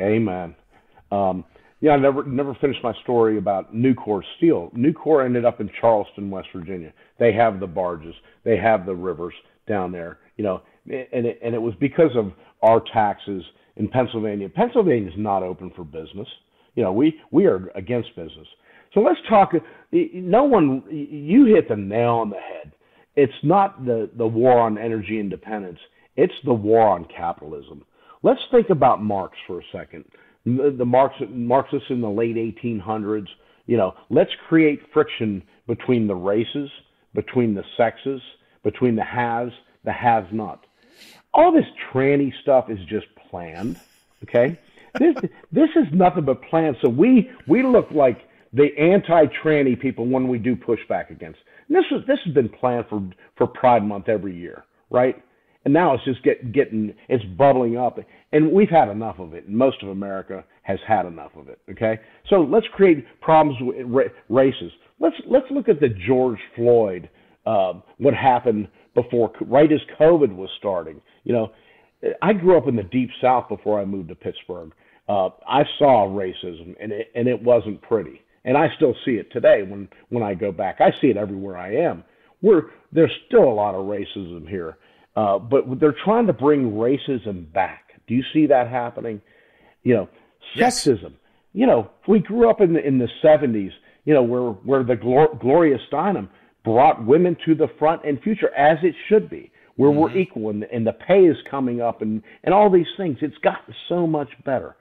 [0.00, 0.54] Amen.
[1.12, 1.44] Um,
[1.80, 4.70] yeah, I never never finished my story about Nucor Steel.
[4.76, 6.92] Nucor ended up in Charleston, West Virginia.
[7.18, 8.14] They have the barges,
[8.44, 9.34] they have the rivers
[9.66, 13.42] down there, you know, and it, and it was because of our taxes
[13.76, 14.48] in Pennsylvania.
[14.48, 16.28] Pennsylvania is not open for business.
[16.74, 18.46] You know, we we are against business.
[18.92, 19.52] So let's talk.
[19.92, 22.72] No one, you hit the nail on the head.
[23.16, 25.78] It's not the the war on energy independence.
[26.16, 27.84] It's the war on capitalism.
[28.22, 30.04] Let's think about Marx for a second
[30.44, 33.28] the, Marx, Marxists in the late 1800s,
[33.66, 36.70] You know, let's create friction between the races,
[37.14, 38.20] between the sexes,
[38.62, 39.52] between the haves,
[39.84, 40.66] the haves not.
[41.32, 43.78] All this tranny stuff is just planned.
[44.24, 44.58] Okay,
[44.98, 45.14] this
[45.52, 46.76] this is nothing but planned.
[46.82, 51.38] So we we look like the anti-tranny people when we do push back against.
[51.68, 53.02] And this was this has been planned for
[53.36, 55.22] for Pride Month every year, right?
[55.64, 57.98] And now it's just get, getting it's bubbling up,
[58.32, 59.46] and we've had enough of it.
[59.46, 61.60] And most of America has had enough of it.
[61.70, 64.72] Okay, so let's create problems with races.
[65.00, 67.10] Let's let's look at the George Floyd,
[67.44, 71.00] uh, what happened before, right as COVID was starting.
[71.24, 71.52] You know,
[72.22, 74.72] I grew up in the deep South before I moved to Pittsburgh.
[75.08, 78.22] Uh, I saw racism, and it and it wasn't pretty.
[78.44, 80.80] And I still see it today when when I go back.
[80.80, 82.04] I see it everywhere I am.
[82.42, 84.78] We're there's still a lot of racism here,
[85.16, 87.92] uh, but they're trying to bring racism back.
[88.06, 89.20] Do you see that happening?
[89.82, 90.08] You know,
[90.54, 90.84] yes.
[90.84, 91.14] sexism.
[91.52, 93.70] You know, we grew up in the in the 70s.
[94.04, 96.28] You know, where where the Glor- Gloria Steinem
[96.64, 99.98] brought women to the front and future as it should be, where mm-hmm.
[99.98, 103.18] we're equal and, and the pay is coming up and and all these things.
[103.20, 104.76] It's gotten so much better,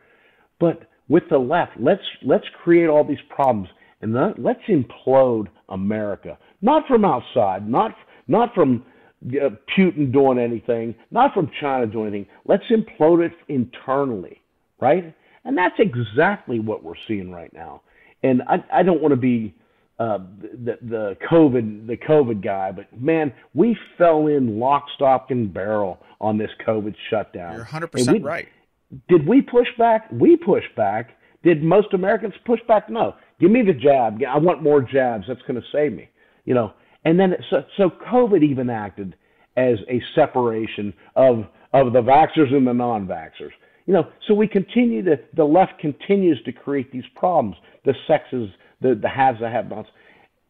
[0.59, 3.69] but with the left, let's let's create all these problems
[4.01, 6.37] and let's implode America.
[6.61, 7.95] Not from outside, not
[8.27, 8.85] not from
[9.25, 12.27] Putin doing anything, not from China doing anything.
[12.45, 14.41] Let's implode it internally,
[14.79, 15.13] right?
[15.45, 17.81] And that's exactly what we're seeing right now.
[18.23, 19.53] And I, I don't want to be
[19.99, 25.53] uh, the the COVID the COVID guy, but man, we fell in lock, stock, and
[25.53, 27.51] barrel on this COVID shutdown.
[27.53, 28.47] You're 100 percent right.
[29.09, 30.09] Did we push back?
[30.11, 31.11] We pushed back.
[31.43, 32.89] Did most Americans push back?
[32.89, 33.15] No.
[33.39, 34.19] Give me the jab.
[34.27, 35.25] I want more jabs.
[35.27, 36.09] That's going to save me.
[36.45, 36.73] You know.
[37.05, 39.15] And then so, so COVID even acted
[39.57, 43.51] as a separation of of the vaxxers and the non-vaxxers.
[43.85, 47.55] You know, so we continue to the left continues to create these problems.
[47.85, 48.49] The sexes,
[48.81, 49.89] the the haves, the have-nots.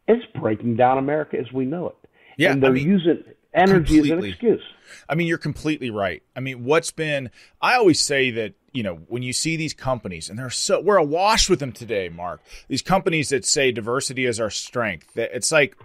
[0.08, 1.96] It's breaking down America as we know it.
[2.36, 4.12] Yeah, and they're I mean, using energy completely.
[4.12, 4.62] as an excuse.
[5.08, 6.22] I mean, you're completely right.
[6.34, 10.28] I mean, what's been I always say that you know when you see these companies
[10.30, 12.40] and they're so we're awash with them today, Mark.
[12.68, 15.14] These companies that say diversity is our strength.
[15.14, 15.76] That it's like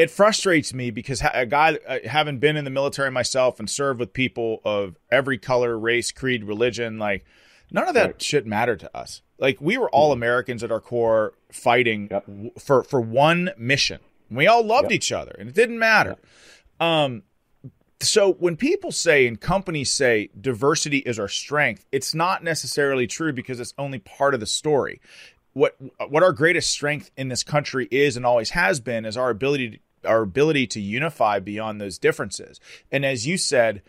[0.00, 4.00] it frustrates me because a guy uh, having been in the military myself and served
[4.00, 7.26] with people of every color, race, creed, religion, like
[7.70, 8.22] none of that right.
[8.22, 9.20] shit mattered to us.
[9.38, 12.24] Like we were all Americans at our core fighting yep.
[12.58, 14.00] for for one mission.
[14.30, 14.92] We all loved yep.
[14.92, 16.16] each other and it didn't matter.
[16.80, 16.88] Yep.
[16.88, 17.22] Um,
[18.00, 23.34] so when people say and companies say diversity is our strength, it's not necessarily true
[23.34, 25.02] because it's only part of the story.
[25.52, 25.76] What
[26.08, 29.70] what our greatest strength in this country is and always has been is our ability
[29.70, 32.60] to, our ability to unify beyond those differences.
[32.90, 33.82] And as you said,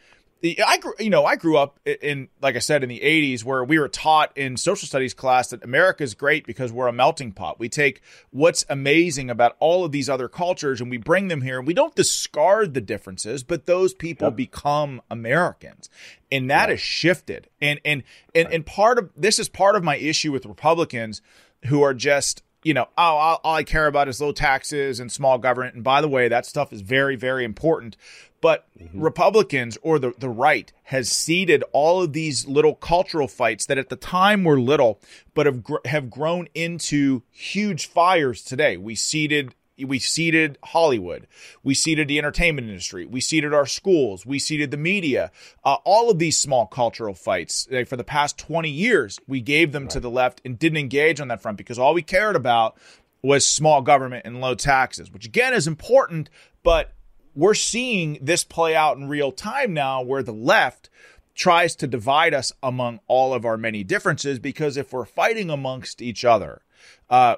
[0.43, 3.63] I grew, you know, I grew up in, like I said, in the '80s, where
[3.63, 7.31] we were taught in social studies class that America is great because we're a melting
[7.31, 7.59] pot.
[7.59, 11.59] We take what's amazing about all of these other cultures and we bring them here,
[11.59, 14.35] and we don't discard the differences, but those people yep.
[14.35, 15.89] become Americans,
[16.31, 17.47] and that has shifted.
[17.61, 18.01] And and
[18.33, 18.55] and right.
[18.55, 21.21] and part of this is part of my issue with Republicans
[21.65, 25.11] who are just you know, oh, all, all, I care about is low taxes and
[25.11, 25.75] small government.
[25.75, 27.97] And by the way, that stuff is very, very important.
[28.41, 28.99] But mm-hmm.
[28.99, 33.89] Republicans or the, the right has seeded all of these little cultural fights that at
[33.89, 34.99] the time were little,
[35.33, 38.77] but have gr- have grown into huge fires today.
[38.77, 39.53] We seeded
[39.85, 41.27] we seeded Hollywood.
[41.63, 43.05] We seeded the entertainment industry.
[43.05, 44.25] We seeded our schools.
[44.25, 45.31] We seeded the media.
[45.63, 49.71] Uh, all of these small cultural fights like for the past 20 years, we gave
[49.71, 49.91] them right.
[49.91, 52.77] to the left and didn't engage on that front because all we cared about
[53.21, 56.29] was small government and low taxes, which again is important,
[56.63, 56.91] but
[57.35, 60.89] we're seeing this play out in real time now where the left
[61.33, 66.01] tries to divide us among all of our many differences because if we're fighting amongst
[66.01, 66.61] each other,
[67.09, 67.35] uh,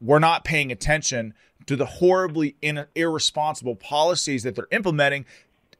[0.00, 1.34] we're not paying attention
[1.66, 5.24] to the horribly in- irresponsible policies that they're implementing,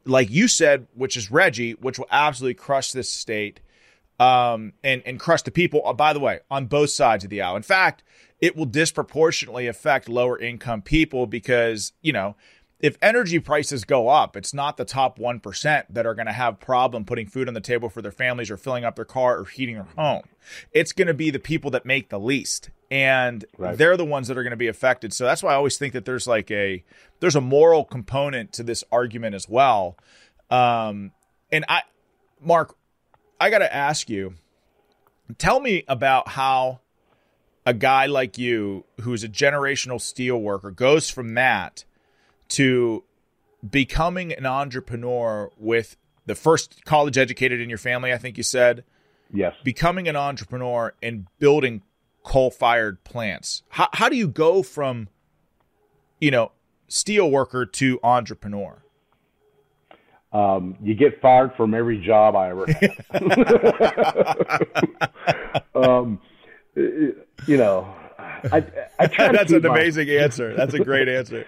[0.05, 3.61] like you said, which is Reggie, which will absolutely crush this state
[4.21, 7.41] um, and, and crush the people, uh, by the way, on both sides of the
[7.43, 7.57] aisle.
[7.57, 8.03] In fact,
[8.41, 12.37] it will disproportionately affect lower income people because, you know,
[12.83, 16.59] if energy prices go up, it's not the top 1% that are going to have
[16.59, 19.45] problem putting food on the table for their families or filling up their car or
[19.45, 20.25] heating their home.
[20.73, 23.79] It's going to be the people that make the least and right.
[23.79, 25.15] they're the ones that are going to be affected.
[25.15, 26.85] So that's why I always think that there's like a
[27.21, 29.97] there's a moral component to this argument as well.
[30.51, 31.13] Um
[31.53, 31.83] and I
[32.41, 32.75] Mark,
[33.41, 34.35] I got to ask you
[35.39, 36.81] tell me about how
[37.65, 41.85] a guy like you who's a generational steel worker goes from that
[42.53, 43.05] to
[43.69, 48.85] becoming an entrepreneur with the first college educated in your family, I think you said.
[49.33, 49.55] Yes.
[49.65, 51.83] Becoming an entrepreneur and building
[52.23, 53.63] coal-fired plants.
[53.71, 55.09] How how do you go from,
[56.21, 56.53] you know,
[56.89, 58.83] steel worker to entrepreneur?
[60.33, 62.97] Um, you get fired from every job I ever had.
[65.75, 66.21] um,
[66.75, 67.95] you know,
[68.51, 68.65] I,
[68.99, 70.55] I try That's an my, amazing answer.
[70.55, 71.47] That's a great answer.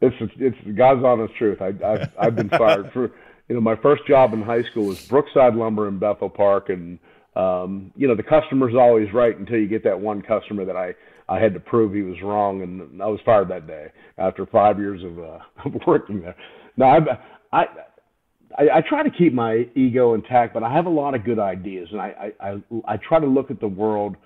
[0.00, 1.60] It's it's God's honest truth.
[1.60, 3.12] I, I've I've been fired for
[3.48, 6.98] you know my first job in high school was Brookside Lumber in Bethel Park, and
[7.34, 10.94] um, you know the customer's always right until you get that one customer that I
[11.28, 14.78] I had to prove he was wrong, and I was fired that day after five
[14.78, 16.36] years of, uh, of working there.
[16.76, 16.98] Now I
[17.52, 17.66] I
[18.58, 21.38] I, I try to keep my ego intact, but I have a lot of good
[21.38, 24.16] ideas, and I I, I, I try to look at the world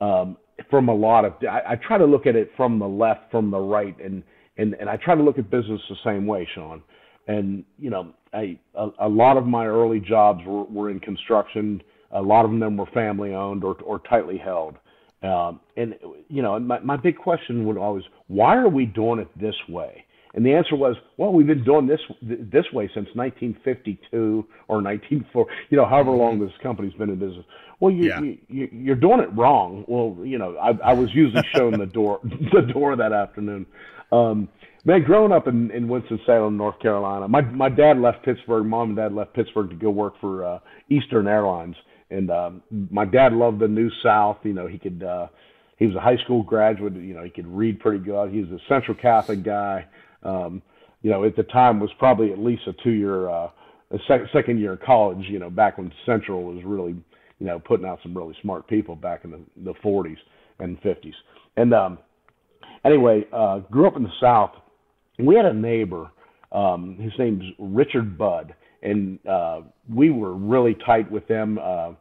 [0.00, 0.38] um,
[0.70, 1.34] from a lot of.
[1.42, 4.22] I, I try to look at it from the left, from the right, and
[4.60, 6.82] and and I try to look at business the same way, Sean.
[7.26, 11.82] And you know, I a, a lot of my early jobs were, were in construction.
[12.12, 14.76] A lot of them were family owned or or tightly held.
[15.22, 15.94] Um, and
[16.28, 20.04] you know, my my big question would always, why are we doing it this way?
[20.32, 25.50] And the answer was, well, we've been doing this this way since 1952 or 1940,
[25.70, 27.44] you know, however long this company's been in business.
[27.80, 28.20] Well, you, yeah.
[28.20, 29.84] you you're doing it wrong.
[29.88, 32.20] Well, you know, I, I was usually shown the door
[32.52, 33.66] the door that afternoon.
[34.12, 34.48] Um,
[34.84, 38.66] man, growing up in, in Winston Salem, North Carolina, my my dad left Pittsburgh.
[38.66, 41.76] Mom and dad left Pittsburgh to go work for uh, Eastern Airlines,
[42.10, 44.38] and um, my dad loved the New South.
[44.42, 45.02] You know, he could.
[45.02, 45.28] Uh,
[45.76, 46.94] he was a high school graduate.
[46.94, 48.30] You know, he could read pretty good.
[48.30, 49.86] He was a Central Catholic guy
[50.22, 50.62] um,
[51.02, 53.48] you know, at the time was probably at least a two-year, uh,
[53.90, 55.24] a sec- second year of college.
[55.28, 56.94] You know, back when Central was really,
[57.38, 60.18] you know, putting out some really smart people back in the, the 40s
[60.58, 61.14] and 50s.
[61.56, 61.98] And um,
[62.84, 64.52] anyway, uh, grew up in the South.
[65.18, 66.10] We had a neighbor.
[66.52, 71.58] Um, his name's Richard Budd, and uh, we were really tight with them.
[71.62, 71.92] Uh,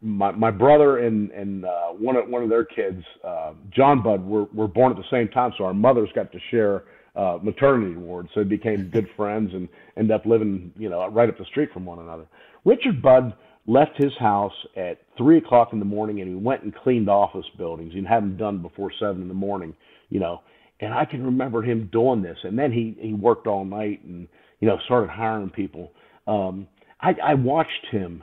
[0.00, 4.24] my my brother and and uh, one of one of their kids, uh, John Budd,
[4.24, 7.94] were were born at the same time, so our mothers got to share uh, maternity
[7.96, 11.44] ward, so they became good friends and ended up living, you know, right up the
[11.46, 12.26] street from one another.
[12.64, 13.34] Richard Budd
[13.66, 17.46] left his house at three o'clock in the morning and he went and cleaned office
[17.58, 17.92] buildings.
[17.92, 19.74] He had them done before seven in the morning,
[20.08, 20.40] you know.
[20.80, 22.38] And I can remember him doing this.
[22.42, 24.26] And then he he worked all night and
[24.60, 25.92] you know started hiring people.
[26.26, 26.66] Um,
[27.00, 28.22] I, I watched him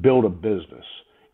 [0.00, 0.84] build a business,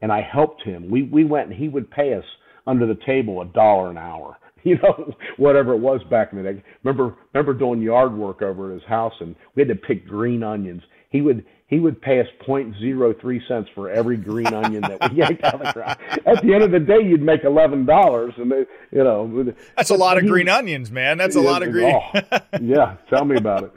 [0.00, 0.90] and I helped him.
[0.90, 2.24] We we went and he would pay us
[2.66, 6.52] under the table a dollar an hour you know, whatever it was back in the
[6.52, 6.62] day.
[6.82, 10.42] Remember, remember doing yard work over at his house, and we had to pick green
[10.42, 10.82] onions.
[11.10, 15.10] He would he would pay us point zero three cents for every green onion that
[15.10, 15.98] we yanked out of the ground.
[16.26, 19.90] At the end of the day, you'd make eleven dollars, and they, you know, that's
[19.90, 21.18] a lot of he, green onions, man.
[21.18, 21.94] That's a lot of green.
[21.94, 22.20] oh,
[22.60, 23.72] yeah, tell me about it.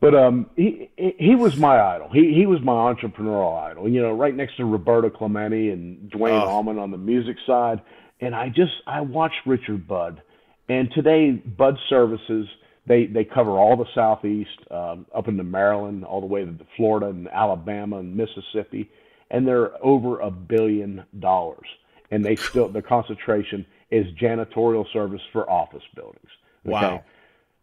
[0.00, 2.10] But um, he he was my idol.
[2.12, 3.88] He he was my entrepreneurial idol.
[3.88, 6.48] You know, right next to Roberto Clemente and Duane oh.
[6.48, 7.80] Allman on the music side
[8.20, 10.22] and I just I watched Richard Budd,
[10.68, 12.46] and today Budd Services
[12.86, 17.08] they they cover all the southeast um, up into Maryland, all the way to Florida
[17.08, 18.90] and Alabama and Mississippi,
[19.30, 21.66] and they're over a billion dollars,
[22.10, 26.30] and they still the concentration is janitorial service for office buildings.
[26.64, 26.72] Okay?
[26.72, 27.04] Wow.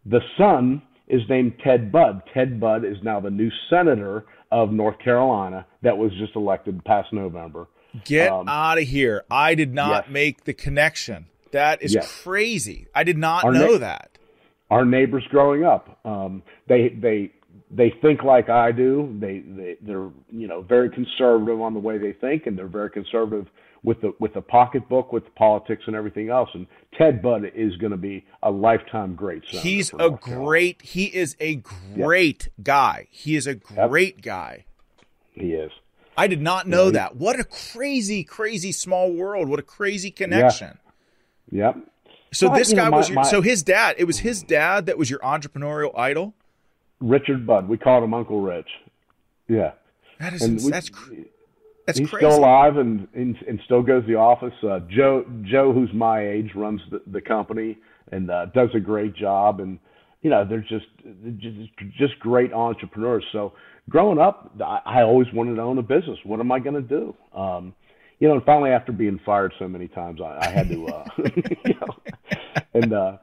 [0.06, 2.22] The son is named Ted Budd.
[2.32, 7.12] Ted Budd is now the new senator of North Carolina that was just elected past
[7.12, 7.66] November.
[8.04, 9.24] Get um, out of here.
[9.30, 10.12] I did not yes.
[10.12, 11.26] make the connection.
[11.52, 12.22] That is yes.
[12.22, 12.88] crazy.
[12.94, 14.13] I did not our know that.
[14.74, 17.30] Our neighbors growing up, um, they they
[17.70, 19.16] they think like I do.
[19.20, 22.90] They they they're you know very conservative on the way they think, and they're very
[22.90, 23.46] conservative
[23.84, 26.48] with the with the pocketbook, with the politics and everything else.
[26.54, 26.66] And
[26.98, 29.44] Ted Budd is going to be a lifetime great.
[29.44, 30.82] He's a great.
[30.82, 31.62] He is a
[31.94, 32.64] great yep.
[32.64, 33.06] guy.
[33.10, 34.24] He is a great yep.
[34.24, 34.64] guy.
[35.32, 35.70] He is.
[36.16, 37.16] I did not know yeah, that.
[37.16, 39.48] What a crazy, crazy small world.
[39.48, 40.78] What a crazy connection.
[41.50, 41.72] Yeah.
[41.74, 41.76] Yep.
[42.34, 43.96] So this guy know, my, was your, my, so his dad.
[43.98, 46.34] It was his dad that was your entrepreneurial idol.
[47.00, 47.68] Richard Budd.
[47.68, 48.68] We called him Uncle Rich.
[49.48, 49.72] Yeah.
[50.20, 50.90] That is we, that's
[51.86, 52.26] that's he's crazy.
[52.26, 54.54] still alive and, and, and still goes to the office.
[54.62, 57.78] Uh, Joe Joe, who's my age, runs the, the company
[58.10, 59.60] and uh, does a great job.
[59.60, 59.78] And
[60.22, 60.86] you know they're just
[61.38, 61.58] just
[61.98, 63.24] just great entrepreneurs.
[63.32, 63.52] So
[63.90, 66.18] growing up, I, I always wanted to own a business.
[66.24, 67.14] What am I going to do?
[67.34, 67.74] Um,
[68.18, 71.04] you know, and finally, after being fired so many times, I, I had to, uh,
[71.64, 73.16] you know, and uh,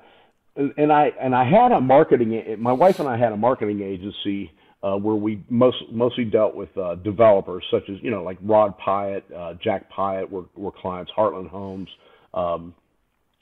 [0.78, 2.44] and I and I had a marketing.
[2.60, 4.52] My wife and I had a marketing agency
[4.84, 8.74] uh, where we most mostly dealt with uh, developers such as you know like Rod
[8.80, 11.90] Piatt, uh, Jack Piatt were were clients, Heartland Homes.
[12.34, 12.74] Um,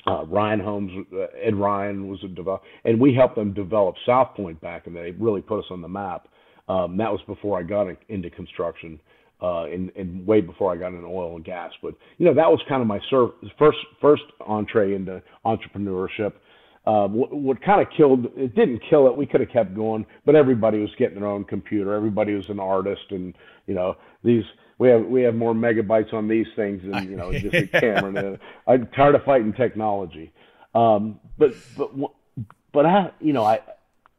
[0.08, 4.60] uh, Ryan Homes, uh, Ed Ryan was a developer, and we helped them develop Southpointe
[4.62, 6.28] back, and they really put us on the map.
[6.70, 9.00] Um, that was before I got into construction.
[9.42, 11.72] Uh, and, and way before I got into oil and gas.
[11.82, 16.34] But you know, that was kind of my sur- first first entree into entrepreneurship.
[16.86, 19.16] Uh, what, what kind of killed it didn't kill it.
[19.16, 21.94] We could have kept going, but everybody was getting their own computer.
[21.94, 23.36] Everybody was an artist, and
[23.68, 24.44] you know these
[24.80, 28.40] we have we have more megabytes on these things than you know just a camera.
[28.66, 30.32] I'm tired of fighting technology.
[30.74, 31.92] Um, but but
[32.74, 33.60] but I you know I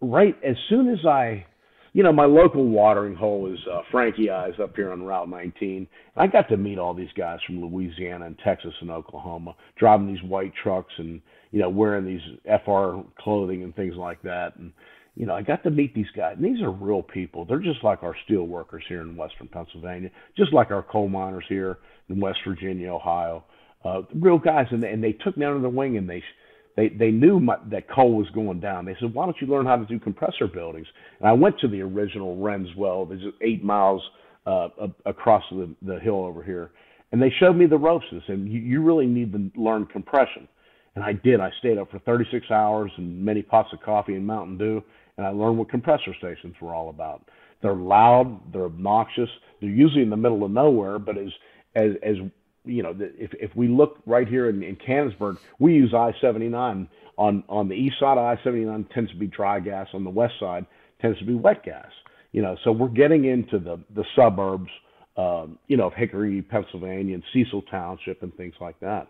[0.01, 1.47] right as soon as I
[1.93, 5.86] you know, my local watering hole is uh, Frankie Eyes up here on Route 19.
[6.16, 10.22] I got to meet all these guys from Louisiana and Texas and Oklahoma, driving these
[10.22, 11.20] white trucks and
[11.51, 12.20] you know wearing these
[12.64, 14.57] FR clothing and things like that.
[14.57, 14.72] And
[15.16, 16.36] you know, I got to meet these guys.
[16.36, 17.45] And these are real people.
[17.45, 21.45] They're just like our steel workers here in Western Pennsylvania, just like our coal miners
[21.49, 21.78] here
[22.09, 23.45] in West Virginia, Ohio.
[23.84, 26.22] Uh, real guys, and they, and they took me under their wing and they
[26.81, 28.87] they they knew my, that coal was going down.
[28.87, 30.87] They said, "Why don't you learn how to do compressor buildings?"
[31.18, 33.05] And I went to the original Renz well.
[33.05, 34.03] There's eight miles
[34.47, 34.68] uh,
[35.05, 36.70] across the, the hill over here,
[37.12, 40.49] and they showed me the ropes and said, you, "You really need to learn compression."
[40.97, 41.39] And I did.
[41.39, 44.83] I stayed up for 36 hours and many pots of coffee and Mountain Dew,
[45.16, 47.28] and I learned what compressor stations were all about.
[47.62, 49.28] They're loud, they're obnoxious,
[49.61, 51.28] they're usually in the middle of nowhere, but as
[51.76, 52.16] as as
[52.65, 57.45] you know, if if we look right here in, in Canonsburg, we use I-79 on
[57.49, 60.67] on the east side of I-79 tends to be dry gas, on the west side
[61.01, 61.89] tends to be wet gas.
[62.33, 64.71] You know, so we're getting into the the suburbs,
[65.17, 69.09] um, you know, of Hickory, Pennsylvania, and Cecil Township, and things like that.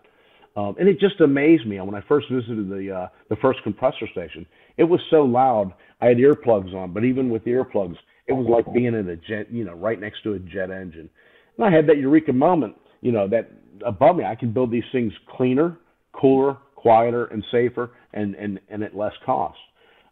[0.57, 4.09] Um, and it just amazed me when I first visited the uh, the first compressor
[4.13, 4.47] station.
[4.77, 5.73] It was so loud.
[6.01, 7.97] I had earplugs on, but even with the earplugs,
[8.27, 11.11] it was like being in a jet, you know, right next to a jet engine.
[11.57, 13.51] And I had that eureka moment you know, that
[13.85, 15.77] above me, I can build these things cleaner,
[16.13, 19.59] cooler, quieter, and safer, and and and at less cost.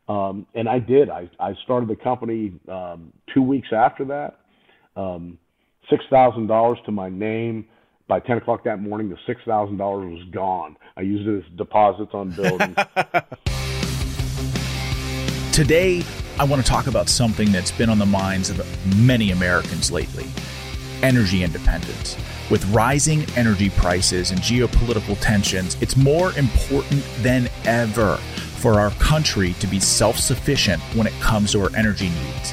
[0.08, 1.10] Um, and I did.
[1.10, 4.40] I I started the company um, two weeks after that.
[4.96, 5.38] Um,
[5.90, 7.66] six thousand dollars to my name.
[8.08, 10.76] By ten o'clock that morning, the six thousand dollars was gone.
[10.96, 12.76] I used it as deposits on buildings.
[15.52, 16.02] Today,
[16.38, 20.26] I want to talk about something that's been on the minds of many Americans lately:
[21.02, 22.16] energy independence.
[22.50, 28.16] With rising energy prices and geopolitical tensions, it's more important than ever
[28.56, 32.52] for our country to be self sufficient when it comes to our energy needs.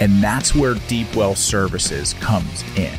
[0.00, 2.96] And that's where Deep Well Services comes in.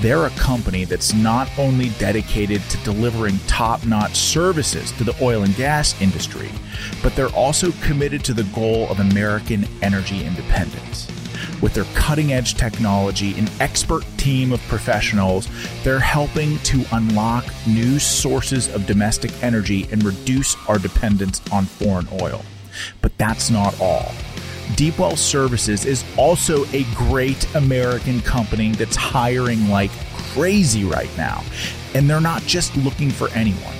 [0.00, 5.42] They're a company that's not only dedicated to delivering top notch services to the oil
[5.42, 6.50] and gas industry,
[7.02, 11.05] but they're also committed to the goal of American energy independence.
[11.62, 15.48] With their cutting edge technology and expert team of professionals,
[15.82, 22.08] they're helping to unlock new sources of domestic energy and reduce our dependence on foreign
[22.20, 22.44] oil.
[23.00, 24.12] But that's not all.
[24.74, 29.92] Deepwell Services is also a great American company that's hiring like
[30.34, 31.42] crazy right now.
[31.94, 33.75] And they're not just looking for anyone.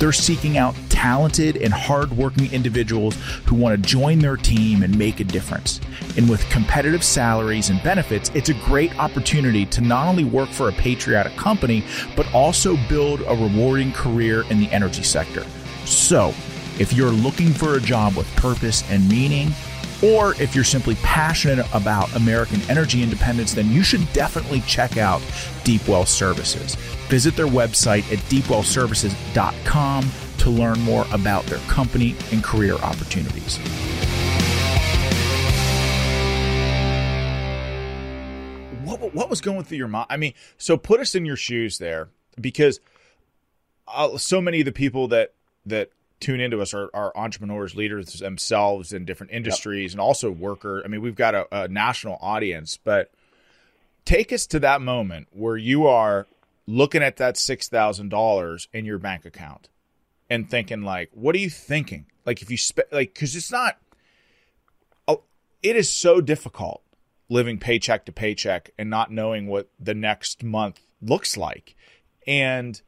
[0.00, 5.20] They're seeking out talented and hardworking individuals who want to join their team and make
[5.20, 5.78] a difference.
[6.16, 10.70] And with competitive salaries and benefits, it's a great opportunity to not only work for
[10.70, 11.84] a patriotic company,
[12.16, 15.44] but also build a rewarding career in the energy sector.
[15.84, 16.28] So,
[16.78, 19.50] if you're looking for a job with purpose and meaning,
[20.02, 25.20] or if you're simply passionate about American energy independence, then you should definitely check out
[25.64, 26.74] Deepwell Services.
[27.08, 33.58] Visit their website at deepwellservices.com to learn more about their company and career opportunities.
[38.84, 40.06] What, what was going through your mind?
[40.08, 42.08] I mean, so put us in your shoes there
[42.40, 42.80] because
[43.86, 45.34] uh, so many of the people that
[45.66, 45.90] that
[46.20, 49.94] tune into us are, are entrepreneurs, leaders themselves in different industries, yep.
[49.94, 50.82] and also worker.
[50.84, 53.10] I mean, we've got a, a national audience, but
[54.04, 56.26] take us to that moment where you are
[56.66, 59.68] looking at that six thousand dollars in your bank account
[60.28, 62.06] and thinking like, what are you thinking?
[62.24, 63.78] Like if you spend like because it's not.
[65.08, 65.24] Oh,
[65.62, 66.82] it is so difficult
[67.28, 71.74] living paycheck to paycheck and not knowing what the next month looks like,
[72.26, 72.82] and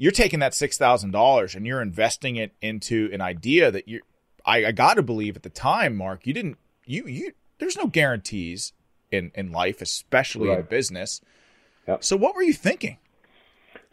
[0.00, 4.00] you're taking that six thousand dollars and you're investing it into an idea that you
[4.46, 7.86] I, I got to believe at the time, Mark, you didn't you you there's no
[7.86, 8.72] guarantees
[9.12, 10.60] in in life, especially right.
[10.60, 11.20] in business.
[11.86, 12.02] Yep.
[12.02, 12.96] So what were you thinking?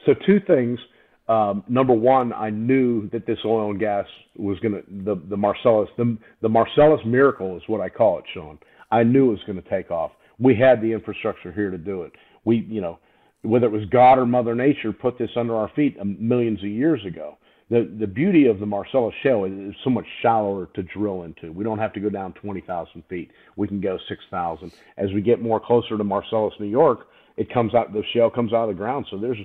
[0.05, 0.79] So two things.
[1.27, 4.05] Um, number one, I knew that this oil and gas
[4.37, 8.25] was going to the the Marcellus the the Marcellus miracle is what I call it,
[8.33, 8.57] Sean.
[8.91, 10.11] I knew it was going to take off.
[10.39, 12.13] We had the infrastructure here to do it.
[12.45, 12.99] We, you know,
[13.47, 17.03] whether it was God or Mother Nature, put this under our feet millions of years
[17.05, 17.37] ago.
[17.69, 21.51] The the beauty of the Marcellus Shale is so much shallower to drill into.
[21.51, 23.31] We don't have to go down 20,000 feet.
[23.57, 24.71] We can go 6,000.
[24.97, 28.53] As we get more closer to Marcellus, New York, it comes out, the shale comes
[28.53, 29.05] out of the ground.
[29.11, 29.37] So there's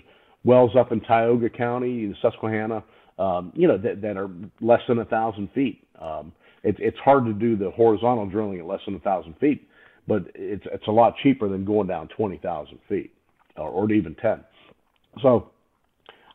[0.45, 2.85] wells up in Tioga County, Susquehanna,
[3.19, 4.31] um, you know, that, that are
[4.61, 5.85] less than a thousand feet.
[6.01, 6.33] Um,
[6.63, 9.69] it, it's hard to do the horizontal drilling at less than a thousand feet,
[10.07, 13.13] but it's it's a lot cheaper than going down twenty thousand feet
[13.57, 14.45] or, or even ten.
[15.23, 15.51] So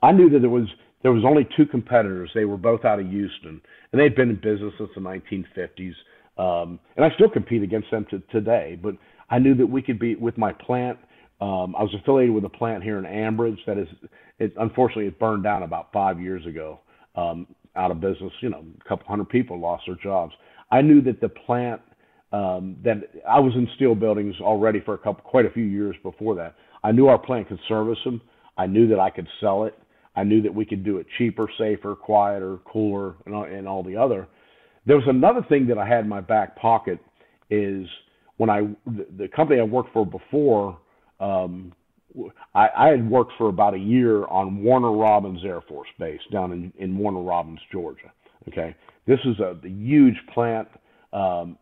[0.01, 0.67] I knew that there was
[1.03, 2.29] there was only two competitors.
[2.33, 3.61] They were both out of Houston,
[3.91, 5.93] and they'd been in business since the 1950s.
[6.37, 8.77] Um, and I still compete against them to today.
[8.81, 8.95] But
[9.29, 10.97] I knew that we could be with my plant.
[11.39, 13.87] Um, I was affiliated with a plant here in Ambridge that is,
[14.39, 16.79] it, unfortunately, it burned down about five years ago,
[17.15, 18.31] um, out of business.
[18.41, 20.33] You know, a couple hundred people lost their jobs.
[20.71, 21.81] I knew that the plant
[22.31, 22.97] um, that
[23.27, 26.55] I was in steel buildings already for a couple, quite a few years before that.
[26.87, 28.21] I knew our plant could service them.
[28.57, 29.77] I knew that I could sell it.
[30.15, 33.83] I knew that we could do it cheaper, safer, quieter, cooler, and all, and all
[33.83, 34.25] the other.
[34.85, 36.99] There was another thing that I had in my back pocket
[37.49, 37.85] is
[38.37, 40.79] when I the, company I worked for before.
[41.19, 41.73] Um,
[42.55, 46.53] I, I had worked for about a year on Warner Robins Air Force Base down
[46.53, 48.13] in, in Warner Robins, Georgia.
[48.47, 48.73] Okay,
[49.05, 50.69] this is a huge plant,
[51.11, 51.57] um,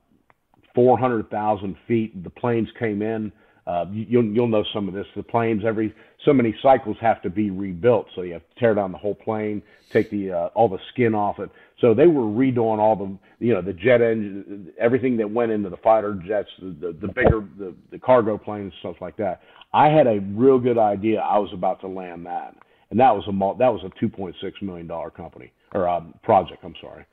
[0.76, 2.24] 400,000 feet.
[2.24, 3.32] The planes came in
[3.68, 5.08] uh, you'll you'll know some of this.
[5.16, 5.94] The planes every
[6.24, 9.16] so many cycles have to be rebuilt, so you have to tear down the whole
[9.16, 11.50] plane, take the uh, all the skin off it.
[11.82, 15.70] So they were redoing all the you know the jet engine, everything that went into
[15.70, 19.42] the fighter jets, the the, the bigger the, the cargo planes, stuff like that.
[19.74, 21.20] I had a real good idea.
[21.22, 22.56] I was about to land that,
[22.92, 26.64] and that was a that was a 2.6 million dollar company or um, project.
[26.64, 27.06] I'm sorry.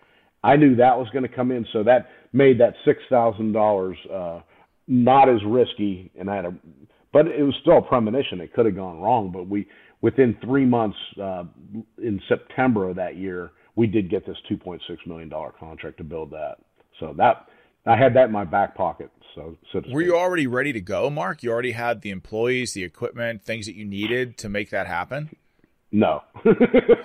[0.45, 4.41] I knew that was going to come in, so that made that six thousand uh,
[4.93, 6.55] not as risky, and I had a,
[7.13, 8.41] but it was still a premonition.
[8.41, 9.67] It could have gone wrong, but we
[10.03, 11.45] within three months uh,
[11.99, 16.31] in September of that year, we did get this 2.6 million dollar contract to build
[16.33, 16.57] that.
[17.01, 17.47] So that
[17.87, 19.11] I had that in my back pocket.
[19.35, 21.43] So, so were you already ready to go, Mark?
[21.43, 25.35] You already had the employees, the equipment, things that you needed to make that happen.
[25.91, 26.23] No.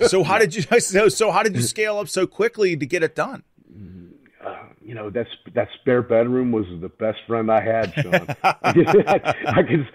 [0.07, 3.01] so how did you so, so how did you scale up so quickly to get
[3.01, 3.43] it done?
[4.87, 8.13] You know, that that spare bedroom was the best friend I had, Sean.
[8.43, 9.85] I could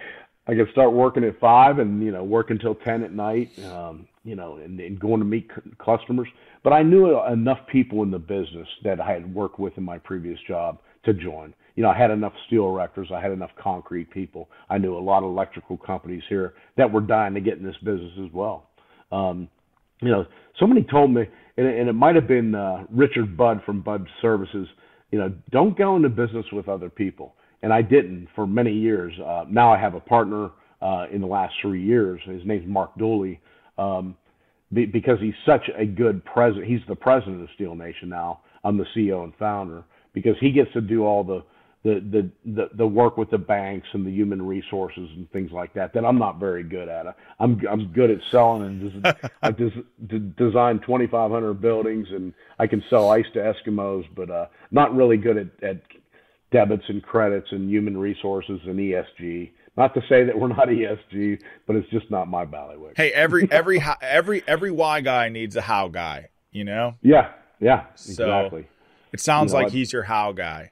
[0.46, 4.06] I could start working at five and you know work until ten at night, um,
[4.22, 6.28] you know, and, and going to meet c- customers.
[6.62, 9.96] But I knew enough people in the business that I had worked with in my
[9.96, 11.54] previous job to join.
[11.74, 14.50] You know, I had enough steel erectors, I had enough concrete people.
[14.68, 17.78] I knew a lot of electrical companies here that were dying to get in this
[17.82, 18.68] business as well.
[19.10, 19.48] Um,
[20.02, 20.26] you know,
[20.60, 21.22] somebody told me,
[21.56, 24.68] and, and it might have been uh, Richard Budd from Budd Services
[25.12, 27.34] you know, don't go into business with other people.
[27.62, 29.12] And I didn't for many years.
[29.20, 30.50] Uh, now I have a partner
[30.80, 32.20] uh, in the last three years.
[32.24, 33.40] His name's Mark Dooley.
[33.78, 34.16] Um,
[34.72, 36.66] be, because he's such a good president.
[36.66, 38.40] He's the president of Steel Nation now.
[38.64, 39.84] I'm the CEO and founder
[40.14, 41.44] because he gets to do all the
[41.84, 45.74] the, the the the work with the banks and the human resources and things like
[45.74, 47.06] that that I'm not very good at.
[47.40, 52.68] I'm I'm good at selling and des- I des- d- design 2,500 buildings and I
[52.68, 55.82] can sell ice to Eskimos, but uh, not really good at, at
[56.52, 59.50] debits and credits and human resources and ESG.
[59.76, 62.96] Not to say that we're not ESG, but it's just not my bailiwick.
[62.96, 66.94] Hey, every every every every why guy needs a how guy, you know?
[67.02, 68.68] Yeah, yeah, exactly.
[69.12, 70.70] It sounds you know, like he's your how guy.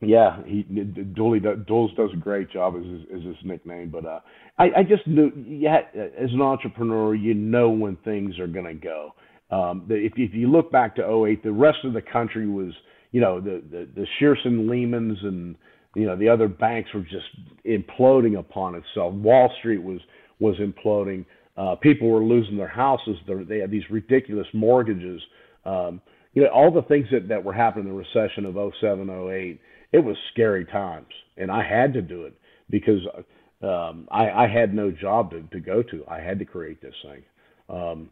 [0.00, 4.20] Yeah, he Dooley Doles does a great job as his, as his nickname, but uh,
[4.56, 5.32] I, I just knew.
[5.44, 9.14] Yeah, as an entrepreneur, you know when things are going to go.
[9.50, 12.72] Um, the, if if you look back to 08, the rest of the country was,
[13.10, 15.56] you know, the the, the Shearson Lehmans and
[15.96, 17.26] you know the other banks were just
[17.66, 19.12] imploding upon itself.
[19.14, 19.98] Wall Street was
[20.38, 21.24] was imploding.
[21.56, 23.16] Uh, people were losing their houses.
[23.26, 25.20] They're, they had these ridiculous mortgages.
[25.64, 26.00] Um,
[26.34, 29.60] you know, all the things that, that were happening in the recession of 07, 08
[29.92, 32.34] it was scary times, and I had to do it
[32.70, 33.00] because
[33.62, 36.04] um, I, I had no job to, to go to.
[36.08, 37.22] I had to create this thing.
[37.68, 38.10] Um,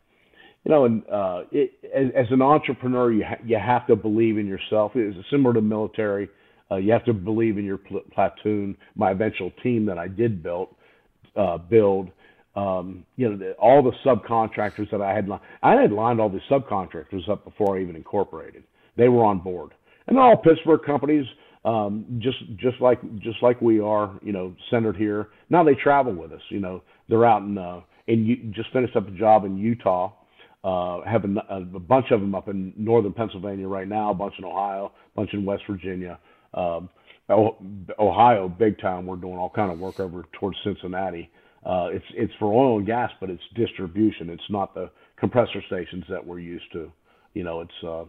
[0.65, 4.39] you know, and uh, it, as, as an entrepreneur, you ha- you have to believe
[4.39, 4.93] in yourself.
[4.95, 6.29] It's similar to military.
[6.71, 8.77] Uh, you have to believe in your pl- platoon.
[8.97, 10.69] My eventual team that I did build,
[11.37, 12.11] uh, build.
[12.57, 16.31] Um, you know, the, all the subcontractors that I had, li- I had lined all
[16.31, 18.65] the subcontractors up before I even incorporated.
[18.97, 19.73] They were on board,
[20.07, 21.27] and all Pittsburgh companies
[21.67, 25.29] um, just just like just like we are, you know, centered here.
[25.51, 26.41] Now they travel with us.
[26.49, 30.13] You know, they're out in uh, and you just finished up a job in Utah.
[30.63, 34.35] Uh, have a, a bunch of them up in northern Pennsylvania right now, a bunch
[34.39, 36.19] in Ohio, a bunch in West Virginia.
[36.55, 36.89] Um,
[37.29, 39.07] Ohio, big time.
[39.07, 41.31] We're doing all kind of work over towards Cincinnati.
[41.65, 44.31] Uh, it's it's for oil and gas, but it's distribution.
[44.31, 46.93] It's not the compressor stations that we're used to.
[47.35, 48.05] You know, it's uh,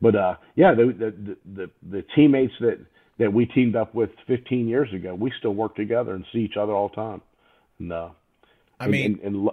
[0.00, 2.78] but uh, yeah, the, the the the teammates that
[3.18, 6.56] that we teamed up with 15 years ago, we still work together and see each
[6.58, 7.22] other all the time.
[7.78, 8.14] No.
[8.78, 9.50] I and, mean, and, and,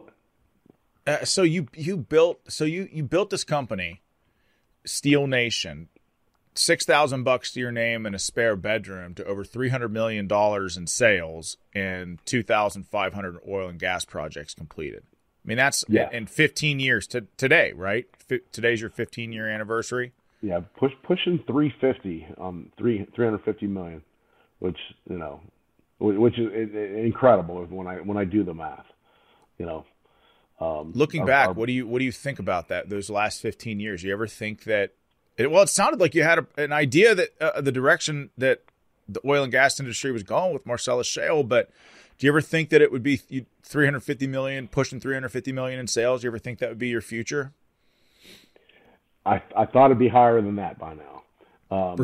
[1.06, 4.02] uh, so you you built so you you built this company,
[4.86, 5.90] Steel Nation,
[6.56, 10.28] six thousand bucks to your name and a spare bedroom to over three hundred million
[10.28, 15.04] dollars in sales and two thousand five hundred oil and gas projects completed.
[15.46, 16.10] I mean that's yeah.
[16.12, 18.06] in fifteen years to today, right?
[18.30, 20.14] F- today's your fifteen year anniversary.
[20.44, 24.04] Yeah, push pushing three fifty um three three hundred fifty million,
[24.60, 24.78] which
[25.10, 25.40] you know,
[26.00, 26.52] which is
[27.06, 28.86] incredible when I when I do the math,
[29.58, 29.86] you know.
[30.60, 32.90] Um, Looking our, back, our, what do you what do you think about that?
[32.90, 34.92] Those last fifteen years, you ever think that
[35.38, 38.64] it, well, it sounded like you had a, an idea that uh, the direction that
[39.08, 41.72] the oil and gas industry was going with Marcellus Shale, but
[42.18, 43.16] do you ever think that it would be
[43.64, 46.22] 350 million, pushing 350 million in sales?
[46.22, 47.54] Do you ever think that would be your future?
[49.26, 51.24] I I thought it'd be higher than that by now.
[51.72, 51.98] Um,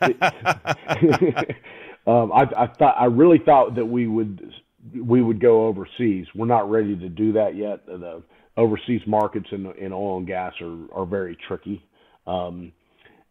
[2.06, 4.52] um, I, I thought I really thought that we would
[4.94, 6.26] we would go overseas.
[6.34, 7.86] We're not ready to do that yet.
[7.86, 8.22] The
[8.56, 11.84] overseas markets in in oil and gas are are very tricky.
[12.26, 12.72] Um,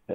[0.08, 0.14] uh,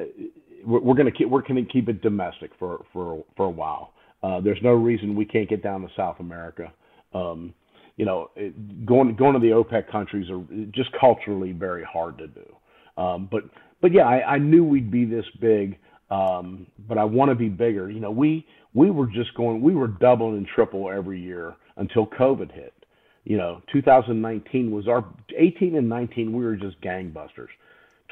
[0.65, 3.93] we're going to keep we're going to keep it domestic for for for a while.
[4.21, 6.71] Uh, there's no reason we can't get down to South America.
[7.13, 7.53] Um,
[7.97, 12.27] you know, it, going going to the OPEC countries are just culturally very hard to
[12.27, 12.55] do.
[12.97, 13.43] Um, but
[13.81, 15.77] but yeah, I, I knew we'd be this big,
[16.09, 17.89] um, but I want to be bigger.
[17.89, 22.07] You know, we we were just going, we were doubling and triple every year until
[22.07, 22.73] COVID hit.
[23.23, 25.05] You know, 2019 was our
[25.37, 26.33] 18 and 19.
[26.33, 27.49] We were just gangbusters.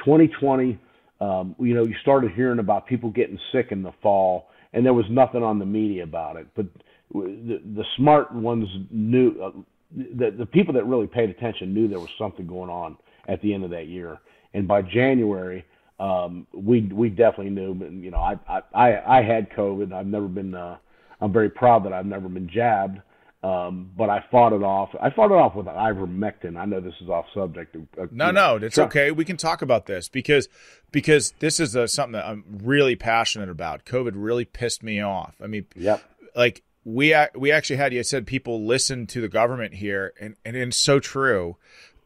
[0.06, 0.80] 2020,
[1.20, 4.94] um, you know, you started hearing about people getting sick in the fall, and there
[4.94, 6.48] was nothing on the media about it.
[6.56, 6.68] But
[7.14, 9.52] the, the smart ones knew, uh,
[9.94, 13.54] the, the people that really paid attention knew there was something going on at the
[13.54, 14.20] end of that year.
[14.54, 15.66] And by January,
[15.99, 17.74] um, we we definitely knew.
[18.02, 19.93] You know, I I I had COVID.
[19.93, 20.56] I've never been.
[20.56, 20.78] Uh,
[21.20, 23.02] I'm very proud that I've never been jabbed.
[23.43, 24.89] Um, but I fought it off.
[25.02, 26.58] I fought it off with ivermectin.
[26.58, 27.76] I know this is off subject.
[27.99, 29.10] Uh, no, no, it's okay.
[29.10, 30.47] We can talk about this because
[30.91, 33.84] because this is a, something that I'm really passionate about.
[33.84, 35.34] COVID really pissed me off.
[35.43, 36.04] I mean, yep.
[36.36, 40.56] like we we actually had you said people listen to the government here, and and
[40.56, 41.58] it's so true.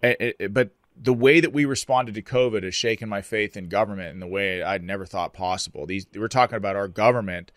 [0.02, 3.68] It, it, but the way that we responded to COVID has shaken my faith in
[3.68, 5.86] government in the way I'd never thought possible.
[5.86, 7.52] These we're talking about our government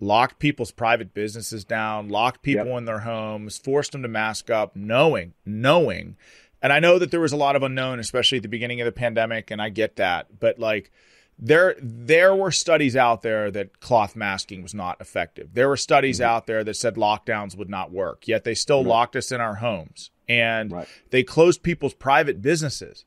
[0.00, 2.78] locked people's private businesses down, locked people yep.
[2.78, 6.16] in their homes, forced them to mask up, knowing, knowing.
[6.60, 8.86] And I know that there was a lot of unknown, especially at the beginning of
[8.86, 10.38] the pandemic, and I get that.
[10.38, 10.90] But like
[11.38, 15.54] there there were studies out there that cloth masking was not effective.
[15.54, 16.30] There were studies mm-hmm.
[16.30, 18.28] out there that said lockdowns would not work.
[18.28, 20.88] Yet they still locked us in our homes and right.
[21.10, 23.04] they closed people's private businesses.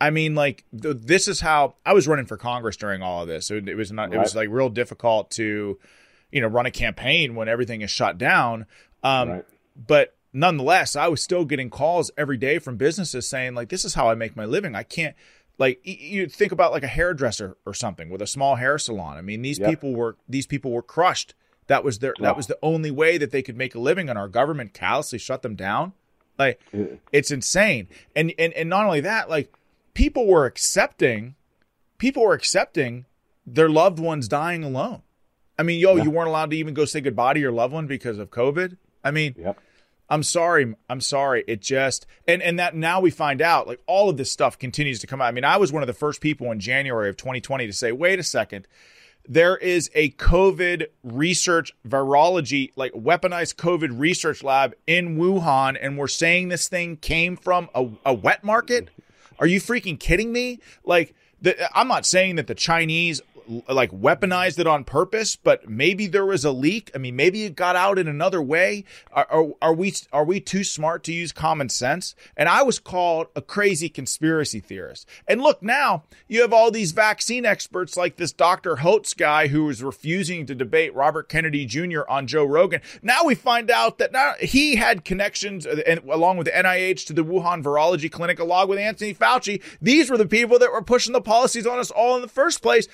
[0.00, 3.28] I mean, like th- this is how I was running for Congress during all of
[3.28, 3.50] this.
[3.50, 4.10] It, it was not.
[4.10, 4.16] Right.
[4.16, 5.78] It was like real difficult to,
[6.30, 8.66] you know, run a campaign when everything is shut down.
[9.02, 9.44] Um, right.
[9.74, 13.94] But nonetheless, I was still getting calls every day from businesses saying like, "This is
[13.94, 14.74] how I make my living.
[14.74, 15.16] I can't."
[15.58, 19.16] Like you think about like a hairdresser or something with a small hair salon.
[19.16, 19.70] I mean, these yep.
[19.70, 21.34] people were these people were crushed.
[21.68, 24.18] That was their that was the only way that they could make a living, and
[24.18, 25.94] our government callously shut them down.
[26.38, 26.60] Like
[27.12, 27.88] it's insane.
[28.14, 29.52] And and and not only that, like
[29.94, 31.34] people were accepting
[31.98, 33.06] people were accepting
[33.46, 35.02] their loved ones dying alone.
[35.58, 36.04] I mean, yo, yeah.
[36.04, 38.76] you weren't allowed to even go say goodbye to your loved one because of COVID.
[39.02, 39.58] I mean, yep.
[40.08, 40.74] I'm sorry.
[40.90, 41.44] I'm sorry.
[41.48, 45.00] It just and and that now we find out like all of this stuff continues
[45.00, 45.26] to come out.
[45.26, 47.92] I mean, I was one of the first people in January of 2020 to say,
[47.92, 48.68] "Wait a second
[49.28, 56.08] there is a COVID research virology, like weaponized COVID research lab in Wuhan, and we're
[56.08, 58.88] saying this thing came from a, a wet market.
[59.38, 60.60] Are you freaking kidding me?
[60.84, 63.20] Like, the, I'm not saying that the Chinese
[63.68, 66.90] like weaponized it on purpose, but maybe there was a leak.
[66.94, 68.84] I mean, maybe it got out in another way.
[69.12, 72.14] Are, are, are, we are we too smart to use common sense?
[72.36, 75.08] And I was called a crazy conspiracy theorist.
[75.26, 78.76] And look, now you have all these vaccine experts like this Dr.
[78.76, 82.02] Hotez guy who was refusing to debate Robert Kennedy Jr.
[82.08, 82.80] on Joe Rogan.
[83.02, 87.06] Now we find out that now he had connections uh, and along with the NIH
[87.06, 89.62] to the Wuhan Virology Clinic, along with Anthony Fauci.
[89.80, 92.62] These were the people that were pushing the policies on us all in the first
[92.62, 92.88] place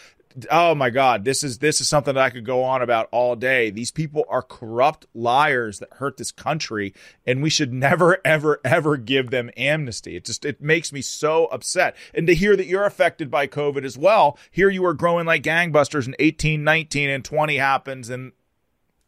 [0.50, 3.36] oh my god this is this is something that i could go on about all
[3.36, 3.70] day.
[3.70, 6.94] These people are corrupt liars that hurt this country
[7.26, 10.16] and we should never ever ever give them amnesty.
[10.16, 11.96] It just it makes me so upset.
[12.14, 15.42] And to hear that you're affected by covid as well here you are growing like
[15.42, 18.32] gangbusters and 18 19 and 20 happens and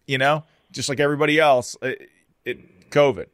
[0.07, 2.09] you know just like everybody else it,
[2.45, 3.27] it covid.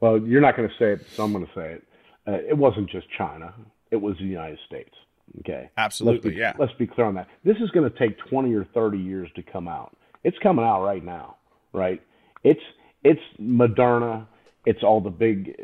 [0.00, 1.86] Well you're not going to say it so i'm going to say it.
[2.26, 3.54] Uh, it wasn't just china.
[3.90, 4.94] It was the united states
[5.40, 5.70] Okay.
[5.76, 6.30] Absolutely.
[6.30, 6.52] Let's be, yeah.
[6.58, 7.28] Let's be clear on that.
[7.44, 9.96] This is going to take 20 or 30 years to come out.
[10.24, 11.36] It's coming out right now,
[11.72, 12.02] right?
[12.44, 12.60] It's
[13.02, 14.26] it's Moderna.
[14.66, 15.56] It's all the big.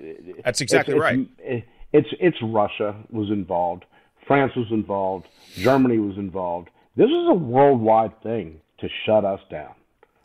[0.45, 1.29] That's exactly it's, right.
[1.39, 3.85] It's, it's it's Russia was involved,
[4.27, 6.71] France was involved, Germany was involved.
[6.97, 9.75] This is a worldwide thing to shut us down,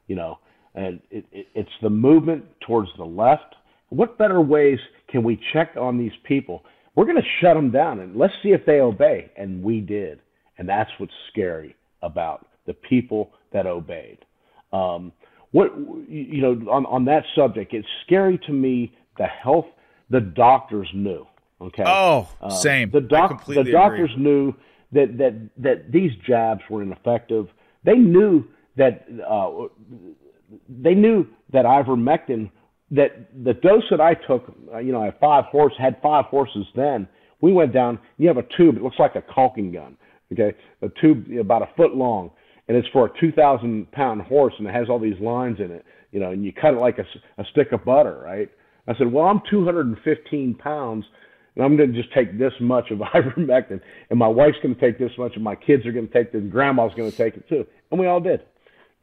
[0.08, 0.40] you know.
[0.74, 3.56] And it, it, it's the movement towards the left.
[3.90, 4.80] What better ways
[5.10, 6.64] can we check on these people?
[6.96, 9.32] We're going to shut them down and let's see if they obey.
[9.38, 10.20] And we did.
[10.58, 14.20] And that's what's scary about the people that obeyed.
[14.74, 15.12] Um,
[15.52, 15.72] what
[16.08, 18.96] you know on on that subject, it's scary to me.
[19.18, 19.66] The health,
[20.10, 21.28] the doctors knew.
[21.60, 21.84] Okay.
[21.86, 22.90] Oh, um, same.
[22.90, 24.24] The doc, the doctors agree.
[24.24, 24.54] knew
[24.94, 27.48] that that that these jabs were ineffective.
[27.84, 28.46] They knew
[28.78, 29.68] that uh,
[30.70, 32.50] they knew that ivermectin
[32.92, 34.54] that the dose that I took.
[34.74, 37.08] Uh, you know, I had five horse had five horses then.
[37.42, 38.00] We went down.
[38.18, 38.78] You have a tube.
[38.78, 39.98] It looks like a caulking gun.
[40.32, 42.32] Okay, a tube about a foot long
[42.72, 45.86] and it's for a 2,000 pound horse and it has all these lines in it,
[46.14, 48.50] you know, and you cut it like a, a stick of butter, right?
[48.88, 51.04] I said, well, I'm 215 pounds
[51.56, 54.80] and I'm going to just take this much of ivermectin, and my wife's going to
[54.80, 57.18] take this much, and my kids are going to take this, and grandma's going to
[57.18, 57.68] take it too.
[57.92, 58.40] And we all did.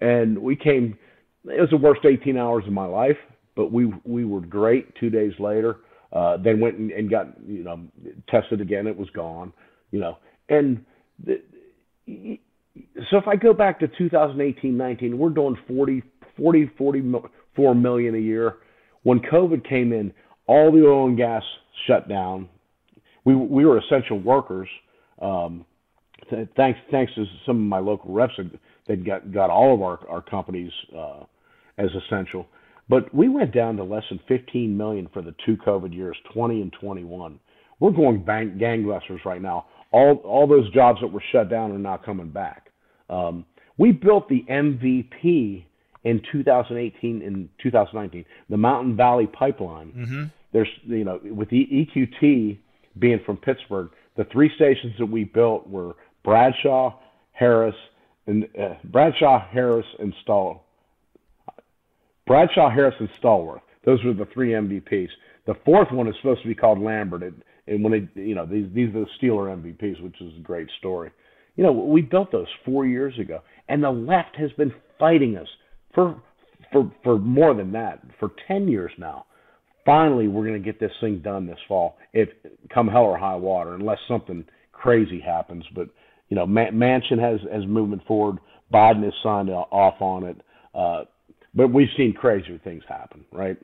[0.01, 0.97] And we came,
[1.45, 3.19] it was the worst 18 hours of my life,
[3.59, 5.79] but we, we were great two days later.
[6.13, 7.81] Uh, then went and, and got, you know,
[8.29, 8.87] tested again.
[8.87, 9.53] It was gone,
[9.91, 10.17] you know,
[10.49, 10.85] and
[11.23, 11.43] the,
[13.11, 16.03] so if I go back to 2018, 19, we're doing 40,
[16.37, 18.59] 40, 44 million a year.
[19.03, 20.15] When COVID came in,
[20.47, 21.43] all the oil and gas
[21.87, 22.49] shut down.
[23.25, 24.69] We we were essential workers.
[25.21, 25.67] Um,
[26.57, 28.35] thanks thanks to some of my local reps
[28.87, 31.25] that got got all of our our companies uh,
[31.77, 32.47] as essential.
[32.89, 36.63] But we went down to less than 15 million for the two COVID years, 20
[36.63, 37.39] and 21.
[37.81, 39.67] We're going bang, gangbusters right now.
[39.93, 42.71] All all those jobs that were shut down are now coming back.
[43.09, 43.45] Um,
[43.79, 45.65] we built the MVP
[46.05, 49.93] in 2018 and 2019, the Mountain Valley Pipeline.
[49.97, 50.25] Mm-hmm.
[50.53, 52.59] There's, you know, with the EQT
[52.99, 56.99] being from Pittsburgh, the three stations that we built were Bradshaw,
[57.33, 57.75] Harris,
[58.27, 60.65] and uh, Bradshaw, Harris, and Stall.
[62.29, 63.63] Bradshaw, Harris, and Stallworth.
[63.85, 65.09] Those were the three MVPs.
[65.47, 68.45] The fourth one is supposed to be called Lambert, and, and when they, you know,
[68.45, 71.11] these these are the Steeler MVPs, which is a great story.
[71.57, 75.49] You know, we built those four years ago, and the left has been fighting us
[75.95, 76.23] for
[76.71, 79.25] for for more than that for ten years now.
[79.87, 82.29] Finally, we're going to get this thing done this fall, if
[82.73, 85.65] come hell or high water, unless something crazy happens.
[85.75, 85.89] But
[86.29, 88.37] you know, Manchin has has movement forward.
[88.71, 90.41] Biden has signed off on it.
[90.75, 91.05] Uh,
[91.59, 93.57] but we've seen crazier things happen, right?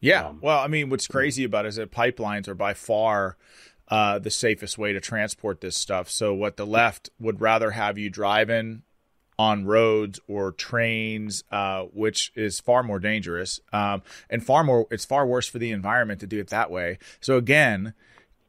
[0.00, 0.26] Yeah.
[0.26, 3.36] Um, well, I mean, what's crazy about it is that pipelines are by far
[3.86, 6.10] uh, the safest way to transport this stuff.
[6.10, 8.82] So what the left would rather have you driving
[9.38, 14.88] on roads or trains, uh, which is far more dangerous um, and far more.
[14.90, 16.98] It's far worse for the environment to do it that way.
[17.20, 17.94] So again,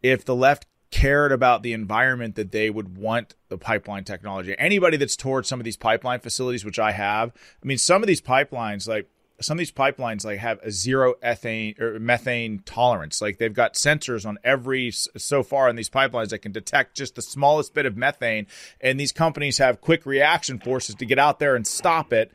[0.01, 4.55] if the left cared about the environment that they would want the pipeline technology.
[4.57, 7.31] Anybody that's toured some of these pipeline facilities, which I have,
[7.63, 9.07] I mean, some of these pipelines, like
[9.41, 13.21] some of these pipelines like have a zero ethane or methane tolerance.
[13.21, 17.15] Like they've got sensors on every so far in these pipelines that can detect just
[17.15, 18.47] the smallest bit of methane,
[18.81, 22.31] and these companies have quick reaction forces to get out there and stop it.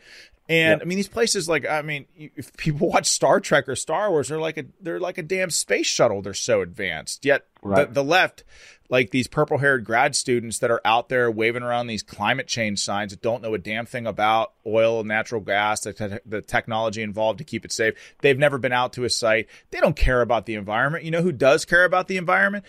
[0.49, 0.83] And yep.
[0.83, 4.29] I mean, these places, like I mean, if people watch Star Trek or Star Wars,
[4.29, 6.21] they're like a they're like a damn space shuttle.
[6.21, 7.25] They're so advanced.
[7.25, 7.89] Yet right.
[7.89, 8.45] the, the left,
[8.91, 12.79] like these purple haired grad students that are out there waving around these climate change
[12.79, 16.43] signs that don't know a damn thing about oil and natural gas, the, te- the
[16.43, 17.95] technology involved to keep it safe.
[18.21, 19.49] They've never been out to a site.
[19.71, 21.05] They don't care about the environment.
[21.05, 22.67] You know who does care about the environment?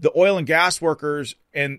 [0.00, 1.78] The oil and gas workers and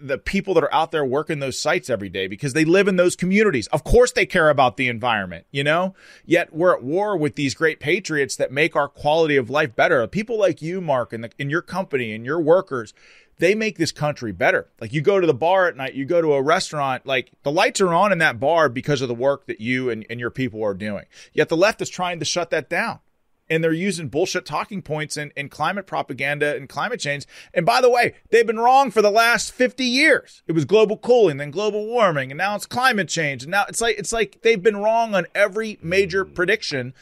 [0.00, 2.96] the people that are out there working those sites every day because they live in
[2.96, 3.66] those communities.
[3.68, 5.94] Of course, they care about the environment, you know?
[6.24, 10.06] Yet we're at war with these great patriots that make our quality of life better.
[10.06, 12.94] People like you, Mark, and in your company and your workers,
[13.38, 14.68] they make this country better.
[14.80, 17.52] Like you go to the bar at night, you go to a restaurant, like the
[17.52, 20.30] lights are on in that bar because of the work that you and, and your
[20.30, 21.04] people are doing.
[21.34, 23.00] Yet the left is trying to shut that down
[23.48, 27.26] and they're using bullshit talking points and, and climate propaganda and climate change.
[27.52, 30.42] And by the way, they've been wrong for the last 50 years.
[30.46, 33.42] It was global cooling, then global warming, and now it's climate change.
[33.42, 36.94] And now it's like it's like they've been wrong on every major prediction.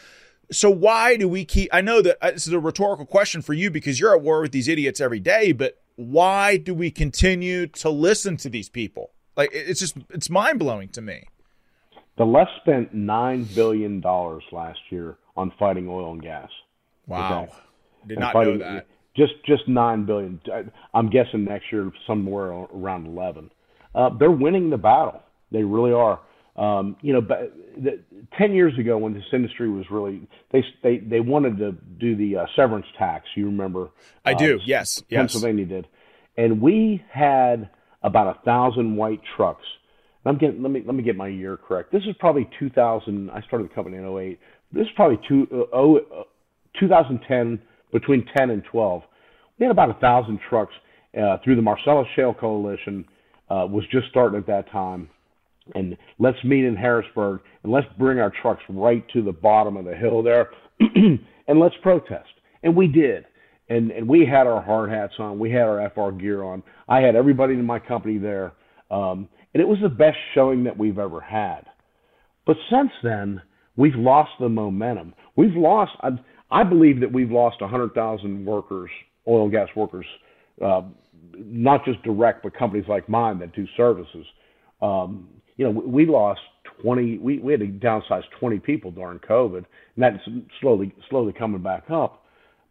[0.51, 3.55] So why do we keep I know that uh, this is a rhetorical question for
[3.55, 7.67] you because you're at war with these idiots every day, but why do we continue
[7.69, 9.13] to listen to these people?
[9.37, 11.25] Like it's just it's mind-blowing to me.
[12.19, 16.49] The left spent 9 billion dollars last year on fighting oil and gas.
[17.07, 17.53] Wow, okay?
[18.07, 18.87] did and not fighting, know that.
[19.17, 20.41] Just just nine billion.
[20.95, 23.51] I'm guessing next year somewhere around eleven.
[23.95, 25.23] Uh, they're winning the battle.
[25.51, 26.21] They really are.
[26.57, 28.01] Um, you know, but the,
[28.39, 32.37] ten years ago when this industry was really they they they wanted to do the
[32.37, 33.27] uh, severance tax.
[33.35, 33.91] You remember?
[34.25, 34.57] I do.
[34.57, 35.03] Uh, yes.
[35.11, 35.71] Pennsylvania yes.
[35.71, 35.89] did,
[36.37, 37.71] and we had
[38.03, 39.65] about a thousand white trucks.
[40.25, 41.91] I'm getting let me let me get my year correct.
[41.91, 43.31] This is probably 2000.
[43.31, 44.39] I started the company in 08.
[44.73, 46.23] This is probably two, uh, oh, uh,
[46.81, 47.61] 2010
[47.93, 49.03] between 10 and 12.
[49.59, 50.73] We had about a thousand trucks
[51.21, 53.05] uh, through the Marcellus Shale Coalition.
[53.51, 55.11] Uh, was just starting at that time
[55.75, 59.85] and let's meet in Harrisburg and let's bring our trucks right to the bottom of
[59.85, 60.51] the hill there
[60.81, 62.29] and let's protest.
[62.63, 63.25] And we did.
[63.69, 66.63] And and we had our hard hats on, we had our FR gear on.
[66.89, 68.53] I had everybody in my company there.
[68.91, 71.63] Um, and it was the best showing that we've ever had.
[72.45, 73.41] But since then,
[73.77, 75.15] we've lost the momentum.
[75.37, 76.11] We've lost I,
[76.51, 78.91] I believe that we've lost 100,000 workers,
[79.27, 80.07] oil and gas workers,
[80.65, 80.83] uh,
[81.37, 84.27] not just direct, but companies like mine that do services.
[84.83, 86.41] Um, you know, we lost
[86.83, 89.67] 20, we, we had to downsize 20 people during COVID, and
[89.97, 90.19] that's
[90.61, 92.25] slowly, slowly coming back up.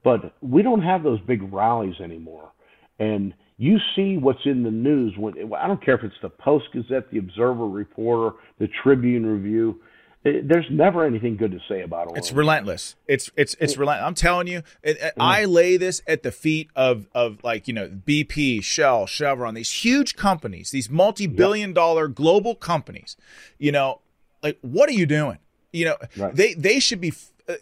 [0.04, 2.52] But we don't have those big rallies anymore.
[3.00, 6.66] And you see what's in the news when I don't care if it's the Post
[6.74, 9.80] Gazette, the Observer Reporter, the Tribune Review
[10.24, 12.14] there's never anything good to say about oil.
[12.16, 12.96] It's relentless.
[13.08, 14.08] It's it's it's relentless.
[14.08, 15.12] I'm telling you, it, it, mm.
[15.18, 19.72] I lay this at the feet of of like you know BP, Shell, Chevron, these
[19.72, 23.18] huge companies, these multi-billion dollar global companies.
[23.58, 24.02] You know,
[24.44, 25.40] like what are you doing?
[25.74, 26.36] You know, right.
[26.36, 27.14] they they should be.
[27.50, 27.56] Uh,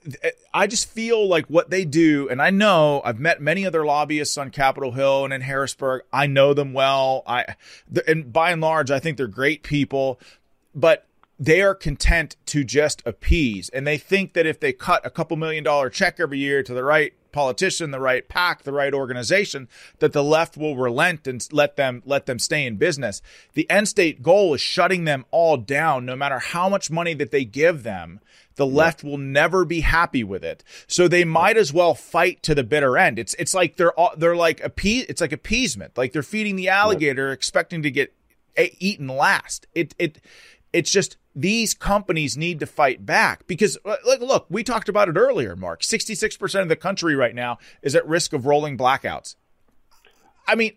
[0.53, 4.37] I just feel like what they do, and I know I've met many other lobbyists
[4.37, 6.01] on Capitol Hill and in Harrisburg.
[6.11, 7.23] I know them well.
[7.25, 7.55] I
[8.05, 10.19] and by and large, I think they're great people.
[10.75, 11.05] But
[11.39, 13.69] they are content to just appease.
[13.69, 16.73] And they think that if they cut a couple million dollar check every year to
[16.73, 19.69] the right politician, the right pack, the right organization,
[19.99, 23.21] that the left will relent and let them let them stay in business.
[23.53, 27.31] The end state goal is shutting them all down, no matter how much money that
[27.31, 28.19] they give them.
[28.55, 32.53] The left will never be happy with it, so they might as well fight to
[32.53, 33.17] the bitter end.
[33.17, 35.05] It's it's like they're they're like appease.
[35.07, 38.13] It's like appeasement, like they're feeding the alligator, expecting to get
[38.57, 39.67] eaten last.
[39.73, 40.19] It it
[40.73, 45.09] it's just these companies need to fight back because uh, look, look, we talked about
[45.09, 45.81] it earlier, Mark.
[45.81, 49.35] 66% of the country right now is at risk of rolling blackouts.
[50.47, 50.73] I mean,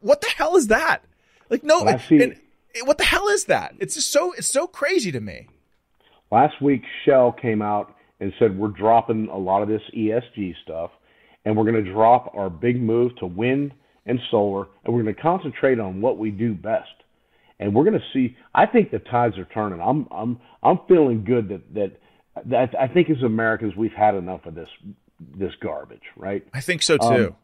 [0.00, 1.04] what the hell is that?
[1.48, 2.36] Like no, and,
[2.84, 3.74] what the hell is that?
[3.78, 5.48] It's just so it's so crazy to me.
[6.30, 10.90] Last week Shell came out and said we're dropping a lot of this ESG stuff
[11.44, 13.72] and we're going to drop our big move to wind
[14.06, 16.88] and solar and we're going to concentrate on what we do best
[17.58, 18.36] and we're going to see.
[18.54, 19.80] I think the tides are turning.
[19.80, 22.00] I'm I'm I'm feeling good that that
[22.46, 24.68] that I think as Americans we've had enough of this
[25.20, 26.46] this garbage, right?
[26.52, 27.06] I think so too.
[27.06, 27.36] Um,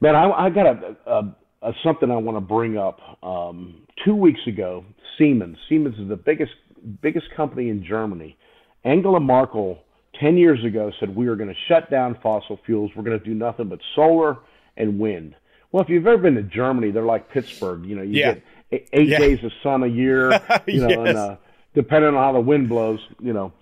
[0.00, 3.00] man, I, I got a, a, a something I want to bring up.
[3.22, 4.84] Um, two weeks ago,
[5.18, 5.56] Siemens.
[5.68, 6.52] Siemens is the biggest
[7.02, 8.36] biggest company in Germany.
[8.84, 9.80] Angela Merkel
[10.20, 12.92] ten years ago said we are going to shut down fossil fuels.
[12.94, 14.38] We're going to do nothing but solar
[14.76, 15.34] and wind.
[15.72, 17.84] Well, if you've ever been to Germany, they're like Pittsburgh.
[17.84, 18.34] You know, you yeah.
[18.34, 18.44] get
[18.92, 19.18] eight yeah.
[19.18, 20.30] days of sun a year,
[20.66, 21.08] you know, yes.
[21.08, 21.36] and uh,
[21.74, 23.52] depending on how the wind blows, you know.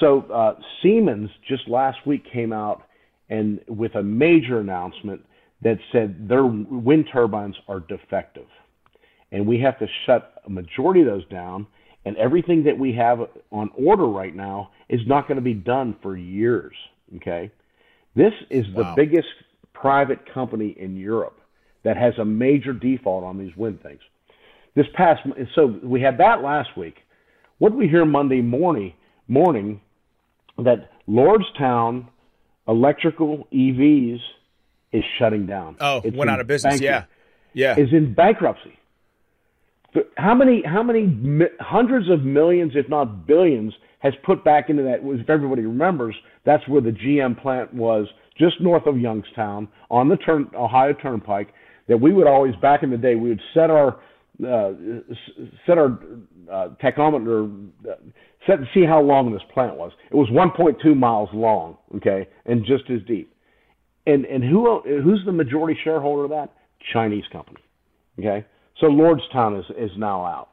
[0.00, 2.82] So uh, Siemens just last week came out
[3.28, 5.24] and with a major announcement
[5.62, 8.46] that said their wind turbines are defective,
[9.32, 11.66] and we have to shut a majority of those down.
[12.04, 13.18] And everything that we have
[13.50, 16.74] on order right now is not going to be done for years.
[17.16, 17.50] Okay,
[18.14, 18.82] this is wow.
[18.82, 19.28] the biggest
[19.72, 21.40] private company in Europe
[21.82, 24.00] that has a major default on these wind things
[24.76, 25.22] this past
[25.56, 26.98] so we had that last week.
[27.58, 28.92] What did we hear Monday morning?
[29.26, 29.80] Morning
[30.58, 32.06] that Lordstown
[32.68, 34.20] Electrical EVs
[34.92, 35.76] is shutting down.
[35.80, 36.80] Oh, it's went out of business.
[36.80, 37.04] Yeah,
[37.54, 38.78] yeah, is in bankruptcy.
[40.16, 45.00] How many how many hundreds of millions, if not billions, has put back into that?
[45.02, 46.14] If everybody remembers,
[46.44, 48.06] that's where the GM plant was,
[48.38, 51.48] just north of Youngstown on the turn, Ohio Turnpike.
[51.88, 54.00] That we would always back in the day we would set our
[54.44, 54.72] uh,
[55.66, 55.98] set our
[56.50, 57.94] uh, tachometer, uh,
[58.46, 59.92] set to see how long this plant was.
[60.10, 63.32] It was 1.2 miles long, okay, and just as deep.
[64.06, 66.52] And and who who's the majority shareholder of that?
[66.92, 67.58] Chinese company,
[68.18, 68.46] okay.
[68.80, 70.50] So Lordstown is is now out.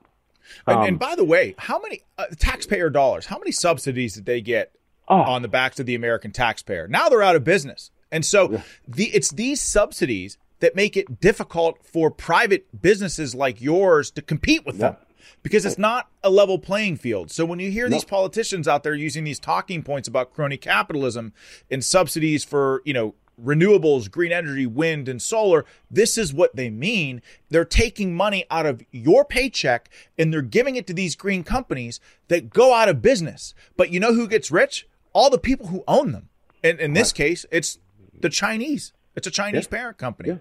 [0.67, 3.27] Um, and, and, by the way, how many uh, taxpayer dollars?
[3.27, 4.73] How many subsidies did they get
[5.07, 5.15] oh.
[5.15, 6.87] on the backs of the American taxpayer?
[6.87, 11.83] Now they're out of business, and so the it's these subsidies that make it difficult
[11.83, 14.95] for private businesses like yours to compete with them
[15.41, 17.29] because it's not a level playing field.
[17.31, 21.33] So when you hear these politicians out there using these talking points about crony capitalism
[21.69, 25.65] and subsidies for, you know, renewables, green energy, wind, and solar.
[25.91, 27.21] This is what they mean.
[27.49, 31.99] They're taking money out of your paycheck and they're giving it to these green companies
[32.29, 33.53] that go out of business.
[33.75, 34.87] But you know who gets rich?
[35.11, 36.29] All the people who own them.
[36.63, 37.79] And in this case, it's
[38.17, 38.93] the Chinese.
[39.15, 39.77] It's a Chinese yeah.
[39.77, 40.29] parent company.
[40.29, 40.37] Yeah.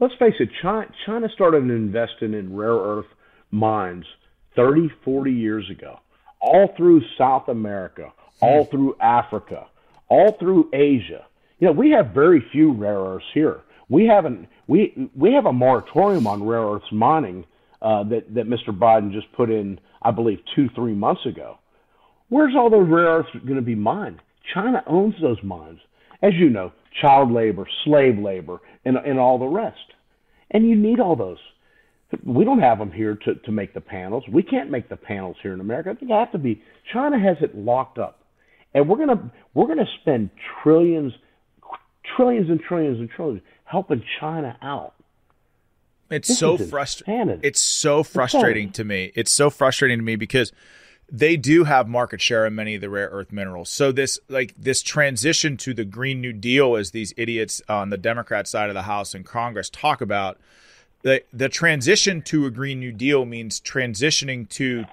[0.00, 3.06] Let's face it, China, China started investing in rare earth
[3.50, 4.06] mines
[4.56, 6.00] 30, 40 years ago,
[6.40, 8.70] all through South America, all hmm.
[8.70, 9.66] through Africa,
[10.08, 11.26] all through Asia
[11.60, 13.60] you know, we have very few rare earths here.
[13.88, 17.44] We haven't we we have a moratorium on rare earths mining
[17.82, 18.76] uh, that that Mr.
[18.76, 21.58] Biden just put in, I believe, two three months ago.
[22.28, 24.20] Where's all those rare earths going to be mined?
[24.54, 25.80] China owns those mines,
[26.22, 29.78] as you know, child labor, slave labor, and and all the rest.
[30.50, 31.38] And you need all those.
[32.24, 34.24] We don't have them here to, to make the panels.
[34.28, 35.96] We can't make the panels here in America.
[36.00, 36.62] They have to be.
[36.92, 38.24] China has it locked up,
[38.74, 40.30] and we're gonna we're gonna spend
[40.62, 41.12] trillions
[42.16, 44.94] trillions and trillions and trillions helping China out.
[46.10, 47.40] It's this so frustrating.
[47.42, 49.12] It's so frustrating to me.
[49.14, 50.52] It's so frustrating to me because
[51.10, 53.68] they do have market share in many of the rare earth minerals.
[53.68, 57.98] So this like this transition to the Green New Deal, as these idiots on the
[57.98, 60.38] Democrat side of the House and Congress talk about,
[61.02, 64.84] the the transition to a Green New Deal means transitioning to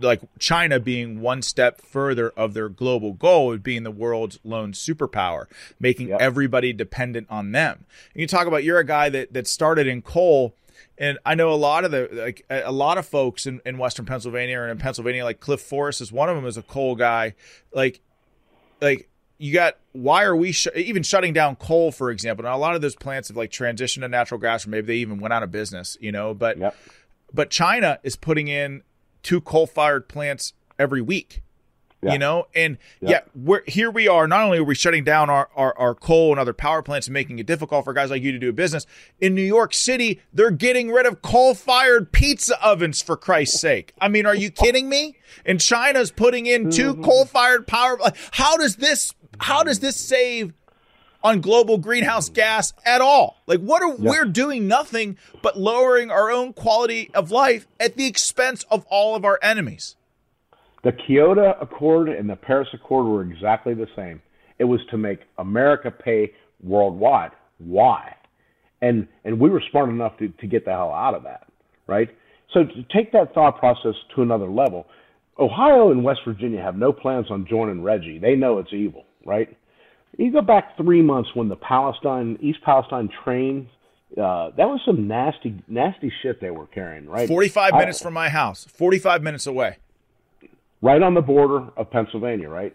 [0.00, 4.72] like China being one step further of their global goal of being the world's lone
[4.72, 5.46] superpower,
[5.78, 6.20] making yep.
[6.20, 7.84] everybody dependent on them.
[8.14, 10.54] And you talk about you're a guy that that started in coal.
[11.02, 14.06] And I know a lot of the like a lot of folks in, in Western
[14.06, 17.34] Pennsylvania and in Pennsylvania, like Cliff Forrest is one of them, is a coal guy.
[17.74, 18.00] Like,
[18.80, 22.44] like you got why are we sh- even shutting down coal, for example?
[22.44, 24.96] Now a lot of those plants have like transitioned to natural gas, or maybe they
[24.98, 26.34] even went out of business, you know.
[26.34, 26.76] But yep.
[27.34, 28.84] but China is putting in
[29.24, 31.42] two coal fired plants every week.
[32.02, 32.14] Yeah.
[32.14, 33.10] You know, and yeah.
[33.10, 34.26] yeah, we're here we are.
[34.26, 37.14] Not only are we shutting down our, our, our coal and other power plants and
[37.14, 38.86] making it difficult for guys like you to do business,
[39.20, 43.94] in New York City, they're getting rid of coal fired pizza ovens for Christ's sake.
[44.00, 45.16] I mean, are you kidding me?
[45.46, 47.04] And China's putting in 2 mm-hmm.
[47.04, 47.98] coal fired power.
[48.32, 50.52] How does this, how does this save
[51.22, 53.40] on global greenhouse gas at all.
[53.46, 53.98] Like what are yep.
[54.00, 59.14] we're doing nothing but lowering our own quality of life at the expense of all
[59.14, 59.96] of our enemies.
[60.84, 64.20] The Kyoto Accord and the Paris Accord were exactly the same.
[64.58, 67.30] It was to make America pay worldwide.
[67.58, 68.16] Why?
[68.80, 71.46] And and we were smart enough to, to get the hell out of that,
[71.86, 72.08] right?
[72.52, 74.86] So to take that thought process to another level,
[75.38, 78.20] Ohio and West Virginia have no plans on joining RGGI.
[78.20, 79.56] They know it's evil, right?
[80.18, 83.68] You go back three months when the Palestine East Palestine train.
[84.12, 87.26] Uh, that was some nasty, nasty shit they were carrying, right?
[87.26, 88.66] Forty-five minutes I, from my house.
[88.66, 89.78] Forty-five minutes away.
[90.82, 92.74] Right on the border of Pennsylvania, right?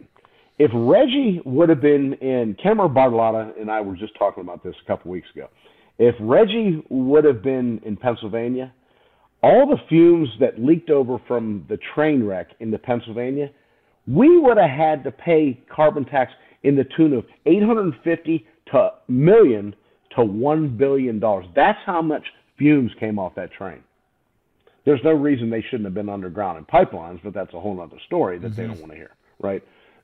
[0.60, 4.76] If RGGI would have been in, Camera Bartolotta and I were just talking about this
[4.84, 5.50] a couple weeks ago.
[6.00, 8.74] If RGGI would have been in Pennsylvania,
[9.44, 13.50] all the fumes that leaked over from the train wreck into Pennsylvania,
[14.08, 16.32] we would have had to pay carbon tax
[16.64, 19.76] in the tune of 850 to million
[20.16, 21.46] to 1 billion dollars.
[21.56, 22.24] That's how much
[22.58, 23.84] fumes came off that train.
[24.88, 27.98] There's no reason they shouldn't have been underground in pipelines, but that's a whole other
[28.06, 28.62] story that mm-hmm.
[28.62, 29.12] they don't want to hear,
[29.42, 29.62] right?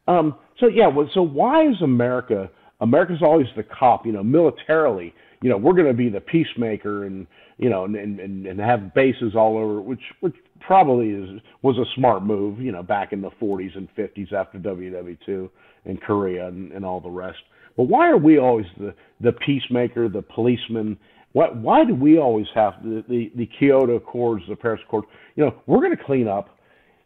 [0.09, 2.51] Um, so yeah, well, so why is America?
[2.81, 5.13] America's always the cop, you know, militarily.
[5.41, 7.27] You know, we're going to be the peacemaker, and
[7.57, 11.29] you know, and, and and have bases all over, which which probably is
[11.61, 15.49] was a smart move, you know, back in the 40s and 50s after WW2
[15.85, 17.39] and Korea and, and all the rest.
[17.77, 20.97] But why are we always the the peacemaker, the policeman?
[21.33, 25.07] What, why do we always have the, the, the Kyoto Accords, the Paris Accords?
[25.35, 26.49] You know, we're going to clean up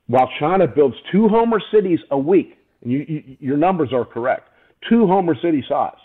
[0.07, 2.57] while China builds two Homer cities a week.
[2.83, 4.49] And you, you, your numbers are correct.
[4.89, 5.97] Two Homer city size.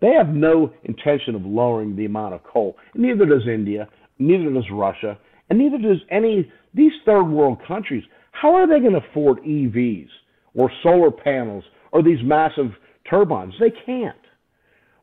[0.00, 2.76] They have no intention of lowering the amount of coal.
[2.94, 3.88] Neither does India.
[4.18, 5.18] Neither does Russia.
[5.48, 8.02] And neither does any these third world countries.
[8.32, 10.08] How are they going to afford EVs
[10.54, 12.72] or solar panels or these massive
[13.08, 13.54] turbines.
[13.60, 14.16] They can't.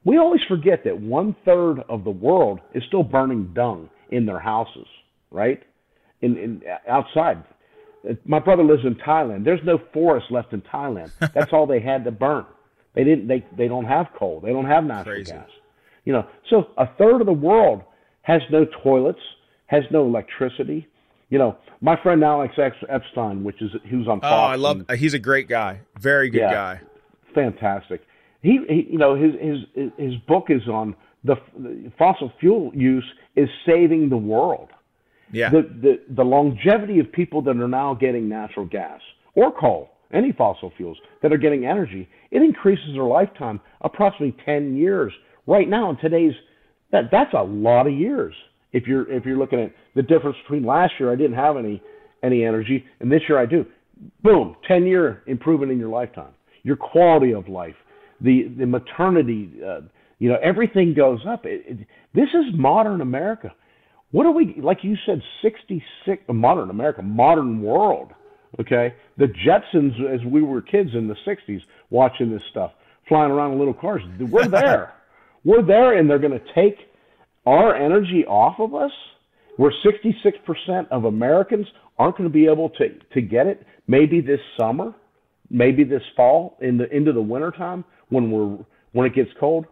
[0.05, 4.39] We always forget that one third of the world is still burning dung in their
[4.39, 4.87] houses,
[5.31, 5.61] right?
[6.21, 7.43] In, in outside.
[8.25, 9.43] My brother lives in Thailand.
[9.43, 11.11] There's no forest left in Thailand.
[11.33, 12.45] That's all they had to burn.
[12.95, 13.27] They didn't.
[13.27, 14.39] They they don't have coal.
[14.39, 15.31] They don't have natural Crazy.
[15.31, 15.49] gas.
[16.05, 16.27] You know.
[16.49, 17.83] So a third of the world
[18.21, 19.19] has no toilets,
[19.67, 20.87] has no electricity.
[21.29, 24.33] You know, my friend Alex Epstein, which is who's on oh, Fox.
[24.33, 24.85] Oh, I love.
[24.89, 25.81] And, he's a great guy.
[25.99, 26.81] Very good yeah, guy.
[27.35, 28.01] Fantastic.
[28.41, 33.05] He, he, you know, his his his book is on the, the fossil fuel use
[33.35, 34.69] is saving the world.
[35.31, 35.49] Yeah.
[35.49, 39.01] The, the the longevity of people that are now getting natural gas
[39.35, 44.75] or coal any fossil fuels that are getting energy, it increases their lifetime approximately 10
[44.75, 45.13] years.
[45.45, 46.33] Right now, in today's
[46.91, 48.33] that that's a lot of years.
[48.71, 51.81] If you're if you're looking at the difference between last year, I didn't have any
[52.23, 53.65] any energy, and this year I do.
[54.23, 56.31] Boom, 10 year improvement in your lifetime.
[56.63, 57.75] Your quality of life,
[58.21, 59.81] the the maternity, uh,
[60.19, 61.45] you know, everything goes up.
[61.45, 63.53] It, it, this is modern America.
[64.11, 64.79] What are we like?
[64.83, 68.11] You said 66 modern America, modern world.
[68.59, 71.61] Okay, the Jetsons as we were kids in the 60s
[71.91, 72.71] watching this stuff,
[73.07, 74.01] flying around in little cars.
[74.19, 74.93] We're there.
[75.43, 76.77] we're there, and they're going to take
[77.45, 78.91] our energy off of us.
[79.57, 81.67] Where 66% of Americans
[81.97, 83.65] aren't going to be able to to get it.
[83.87, 84.93] Maybe this summer,
[85.49, 88.57] maybe this fall, in the into the wintertime when we're
[88.91, 89.65] when it gets cold.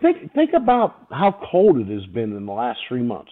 [0.00, 3.30] Think think about how cold it has been in the last three months,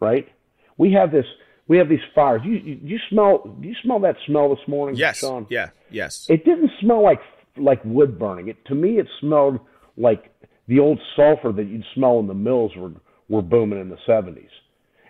[0.00, 0.28] right?
[0.76, 1.26] We have this
[1.66, 2.42] we have these fires.
[2.44, 5.46] You you, you smell you smell that smell this morning, yes, Sean?
[5.50, 6.26] Yeah, yes.
[6.28, 7.20] It didn't smell like
[7.56, 8.48] like wood burning.
[8.48, 9.58] It to me it smelled
[9.96, 10.30] like
[10.68, 12.92] the old sulfur that you'd smell in the mills were
[13.28, 14.48] were booming in the 70s.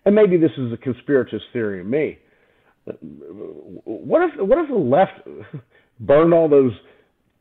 [0.07, 2.19] And maybe this is a conspiratorial theory of me.
[2.85, 5.21] What if what if the left
[6.01, 6.73] burned all those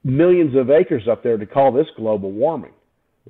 [0.03, 2.73] millions of acres up there to call this global warming.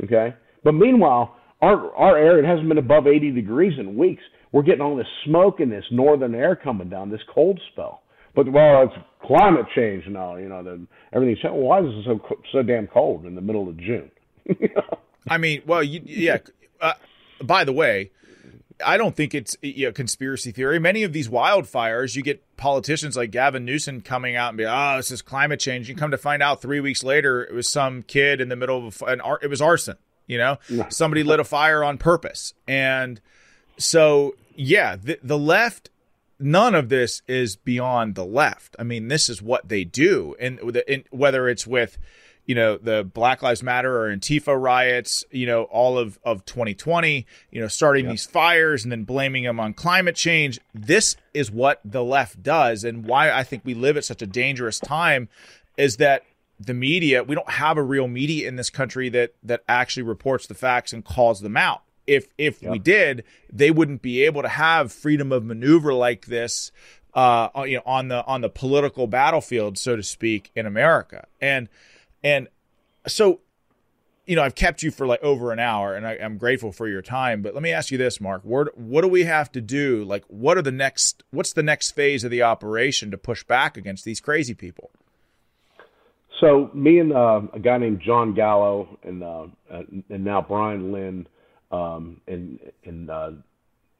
[0.03, 4.23] Okay, but meanwhile, our our air it hasn't been above 80 degrees in weeks.
[4.51, 8.03] We're getting all this smoke and this northern air coming down, this cold spell.
[8.35, 8.93] But well, it's
[9.25, 10.35] climate change now.
[10.37, 12.19] You know, the, everything's why is it so
[12.51, 14.11] so damn cold in the middle of June?
[15.29, 16.37] I mean, well, you, yeah.
[16.81, 16.93] Uh,
[17.43, 18.11] by the way,
[18.85, 20.79] I don't think it's a conspiracy theory.
[20.79, 24.97] Many of these wildfires, you get politicians like Gavin Newsom coming out and be, "Oh,
[24.97, 28.03] this is climate change." You come to find out three weeks later, it was some
[28.03, 29.97] kid in the middle of an it was arson.
[30.27, 30.57] You know,
[30.89, 33.19] somebody lit a fire on purpose, and
[33.77, 35.89] so yeah, the, the left.
[36.39, 38.75] None of this is beyond the left.
[38.77, 40.59] I mean, this is what they do, and
[41.11, 41.97] whether it's with
[42.45, 47.25] you know, the Black Lives Matter or Antifa riots, you know, all of, of 2020,
[47.51, 50.59] you know, starting these fires and then blaming them on climate change.
[50.73, 52.83] This is what the left does.
[52.83, 55.29] And why I think we live at such a dangerous time
[55.77, 56.23] is that
[56.59, 60.47] the media, we don't have a real media in this country that that actually reports
[60.47, 61.81] the facts and calls them out.
[62.05, 66.71] If if we did, they wouldn't be able to have freedom of maneuver like this
[67.13, 71.27] uh you know on the on the political battlefield so to speak in America.
[71.39, 71.69] And
[72.23, 72.47] and
[73.07, 73.41] so,
[74.25, 76.87] you know, I've kept you for like over an hour and I, am grateful for
[76.87, 77.41] your time.
[77.41, 78.41] But let me ask you this, Mark.
[78.43, 80.03] What, what do we have to do?
[80.05, 83.75] Like, what are the next, what's the next phase of the operation to push back
[83.75, 84.91] against these crazy people?
[86.39, 91.27] So, me and uh, a guy named John Gallo and, uh, and now Brian Lynn
[91.71, 93.31] um, and, and uh,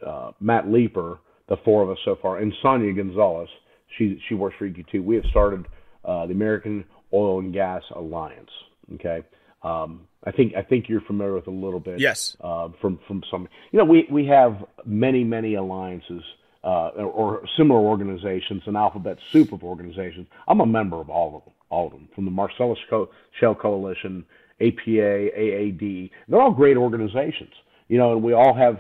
[0.06, 1.20] uh, Matt Leeper,
[1.50, 3.50] the four of us so far, and Sonia Gonzalez,
[3.98, 5.04] she, she works for EQT.
[5.04, 5.66] We have started
[6.06, 8.50] uh, the American Oil and Gas Alliance.
[8.96, 9.24] Okay.
[9.62, 12.00] Um, I think I think you're familiar with a little bit.
[12.00, 12.36] Yes.
[12.42, 16.24] Uh, from from some, you know, we we have many many alliances
[16.64, 20.26] uh, or, or, similar organizations, an alphabet soup of organizations.
[20.48, 23.54] I'm a member of all of them, all of them, from the Marcellus Co- Shale
[23.54, 24.24] Coalition,
[24.62, 26.10] APA, AAD.
[26.30, 27.52] They're all great organizations,
[27.90, 28.80] you know, and we all have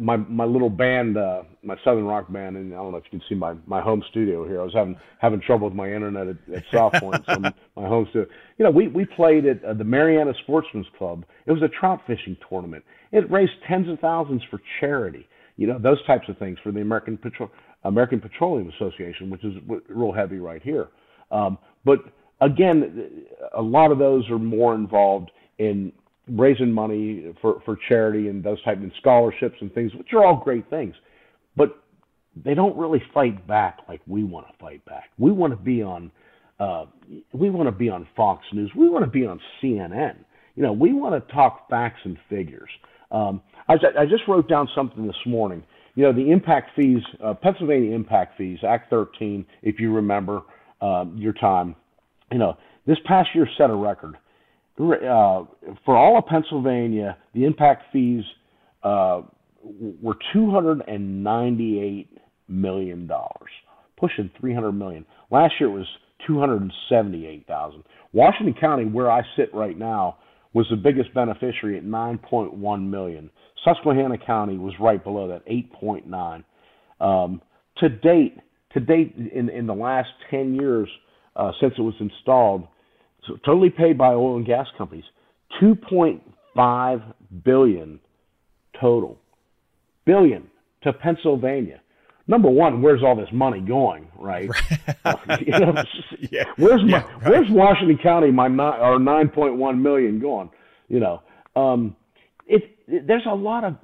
[0.00, 3.18] my my little band, uh, my southern rock band, and I don't know if you
[3.18, 4.60] can see my, my home studio here.
[4.60, 7.38] I was having having trouble with my internet at, at Southpointe, so
[7.80, 8.28] my home studio.
[8.56, 11.26] You know, we we played at uh, the Marianna Sportsman's Club.
[11.44, 12.82] It was a trout fishing tournament.
[13.12, 15.28] It raised tens of thousands for charity.
[15.58, 17.50] You know, those types of things for the American Petro-
[17.84, 19.52] American Petroleum Association, which is
[19.88, 20.88] real heavy right here.
[21.30, 21.98] Um, but
[22.40, 25.92] again, a lot of those are more involved in
[26.34, 30.36] raising money for, for charity and those type of scholarships and things, which are all
[30.42, 30.94] great things.
[31.56, 31.82] But
[32.36, 35.10] they don't really fight back like we want to fight back.
[35.18, 36.10] We want to be on
[36.60, 36.86] uh,
[37.32, 38.70] we want to be on Fox News.
[38.76, 40.16] We want to be on CNN.
[40.54, 42.70] You know, we want to talk facts and figures.
[43.10, 45.64] Um, I, I just wrote down something this morning.
[45.94, 50.42] You know, the impact fees, uh, Pennsylvania impact fees, Act 13, if you remember
[50.80, 51.74] uh, your time.
[52.30, 54.16] You know, this past year set a record
[54.78, 55.44] uh,
[55.84, 58.24] for all of Pennsylvania, the impact fees
[58.82, 59.22] uh,
[59.62, 62.18] were 298
[62.48, 63.50] million dollars,
[63.96, 65.04] pushing 300 million.
[65.30, 65.86] Last year it was
[66.26, 67.82] 278,000.
[68.12, 70.18] Washington County, where I sit right now,
[70.52, 73.30] was the biggest beneficiary at 9.1 million.
[73.64, 76.44] Susquehanna County was right below that, 8.9.
[77.00, 77.40] Um,
[77.78, 78.38] to date,
[78.74, 80.88] to date, in in the last 10 years
[81.36, 82.66] uh, since it was installed,
[83.26, 85.04] so totally paid by oil and gas companies.
[85.60, 88.00] 2.5 billion
[88.80, 89.18] total.
[90.04, 90.48] Billion
[90.82, 91.80] to Pennsylvania.
[92.26, 94.48] number one, where's all this money going, right?
[95.40, 95.74] you know,
[96.30, 96.44] yeah.
[96.56, 97.30] Where's my, yeah, right.
[97.30, 100.50] where's Washington County, my nine, or 9.1 million going?
[100.88, 101.22] You know,
[101.54, 101.96] um,
[102.46, 103.76] it, it, there's a lot of,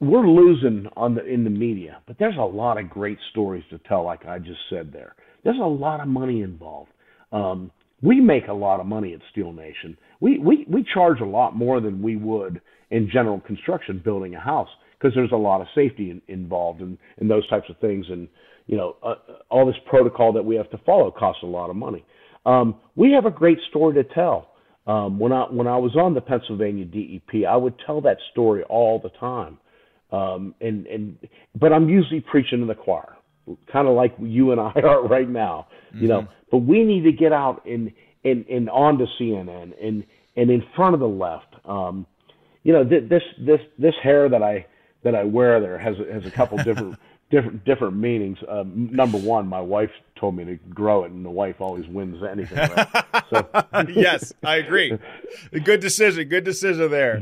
[0.00, 3.78] we're losing on the, in the media, but there's a lot of great stories to
[3.78, 5.14] tell, like I just said there.
[5.42, 6.90] There's a lot of money involved.
[7.32, 7.70] Um,
[8.02, 9.96] we make a lot of money at Steel Nation.
[10.20, 12.60] We, we, we charge a lot more than we would
[12.90, 14.68] in general construction building a house
[14.98, 18.06] because there's a lot of safety in, involved in, in those types of things.
[18.08, 18.28] And,
[18.66, 19.14] you know, uh,
[19.50, 22.04] all this protocol that we have to follow costs a lot of money.
[22.46, 24.48] Um, we have a great story to tell.
[24.86, 28.62] Um, when I when I was on the Pennsylvania DEP, I would tell that story
[28.64, 29.58] all the time.
[30.10, 31.18] Um, and and
[31.58, 33.16] but I'm usually preaching to the choir,
[33.72, 36.06] kind of like you and I are right now, you mm-hmm.
[36.08, 36.28] know.
[36.50, 37.92] But we need to get out and
[38.24, 40.04] and and onto CNN and
[40.36, 41.54] and in front of the left.
[41.64, 42.06] Um,
[42.62, 44.66] you know, th- this this this hair that I
[45.04, 46.96] that I wear there has has a couple different
[47.30, 48.38] different different meanings.
[48.48, 52.22] Um, number one, my wife told me to grow it, and the wife always wins
[52.22, 52.58] anything.
[52.58, 53.04] Right?
[53.30, 53.48] So,
[53.94, 54.98] yes, I agree.
[55.64, 56.28] Good decision.
[56.28, 57.20] Good decision there.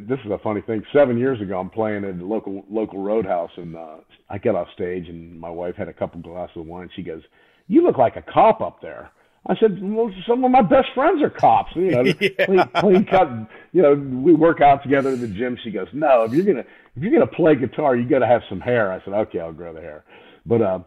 [0.00, 0.84] This is a funny thing.
[0.92, 3.96] Seven years ago, I'm playing at a local local roadhouse, and uh,
[4.28, 6.90] I get off stage, and my wife had a couple glasses of wine.
[6.94, 7.22] She goes,
[7.66, 9.10] "You look like a cop up there."
[9.46, 11.72] I said, well, some of my best friends are cops.
[11.74, 12.46] You know, yeah.
[12.46, 13.28] clean, clean cut.
[13.72, 15.58] You know, we work out together at the gym.
[15.62, 16.64] She goes, no, if you're gonna
[16.96, 18.92] if you're gonna play guitar, you got to have some hair.
[18.92, 20.04] I said, okay, I'll grow the hair.
[20.46, 20.78] But uh,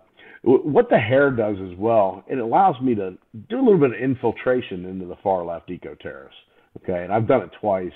[0.44, 3.18] what the hair does as well, it allows me to
[3.50, 6.40] do a little bit of infiltration into the far left eco terrorists.
[6.78, 7.92] Okay, and I've done it twice.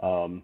[0.00, 0.42] Um,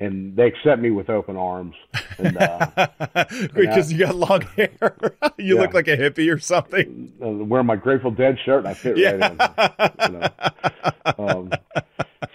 [0.00, 1.76] and they accept me with open arms.
[2.18, 2.88] And, uh,
[3.54, 4.70] because you got long hair,
[5.38, 5.60] you yeah.
[5.60, 7.12] look like a hippie or something.
[7.22, 9.12] Uh, wear my Grateful Dead shirt, and I fit yeah.
[9.12, 10.14] right in.
[10.14, 11.28] You know?
[11.28, 11.52] um,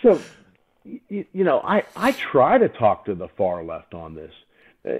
[0.03, 0.21] so,
[1.09, 4.31] you, you, know, I I try to talk to the far left on this.
[4.87, 4.91] Uh,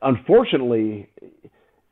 [0.00, 1.10] unfortunately,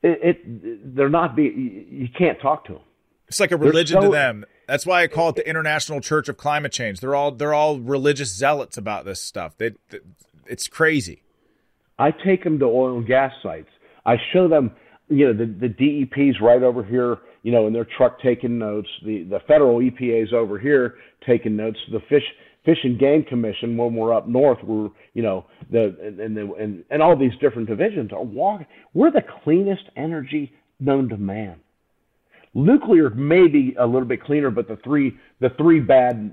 [0.02, 1.44] it, it, they're not be
[1.90, 2.82] you can't talk to them.
[3.28, 4.46] It's like a religion so, to them.
[4.66, 7.00] That's why I call it the International Church of Climate Change.
[7.00, 9.56] They're all they're all religious zealots about this stuff.
[9.56, 10.00] They, they,
[10.46, 11.22] it's crazy.
[11.98, 13.68] I take them to oil and gas sites.
[14.04, 14.72] I show them,
[15.08, 18.88] you know, the the DEP's right over here, you know, in their truck taking notes.
[19.04, 21.78] The the federal EPA's over here taking notes.
[21.92, 22.24] The fish
[22.66, 26.84] Fish and Game Commission when we're up north, we're you know the and the and,
[26.90, 28.66] and all these different divisions are walking.
[28.92, 31.60] We're the cleanest energy known to man.
[32.56, 36.32] Nuclear may be a little bit cleaner, but the three the three bad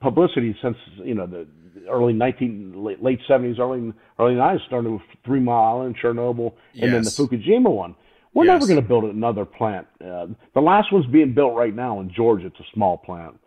[0.00, 1.46] publicity since you know the
[1.88, 6.90] early 19 late, late 70s, early early 90s started with Three Mile Island, Chernobyl, and
[6.90, 6.92] yes.
[6.92, 7.94] then the Fukushima one.
[8.34, 8.54] We're yes.
[8.54, 9.86] never going to build another plant.
[10.04, 12.46] Uh, the last one's being built right now in Georgia.
[12.46, 13.38] It's a small plant.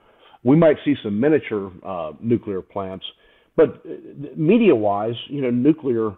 [0.44, 3.06] We might see some miniature uh, nuclear plants,
[3.56, 6.16] but uh, media-wise, you know, nuclear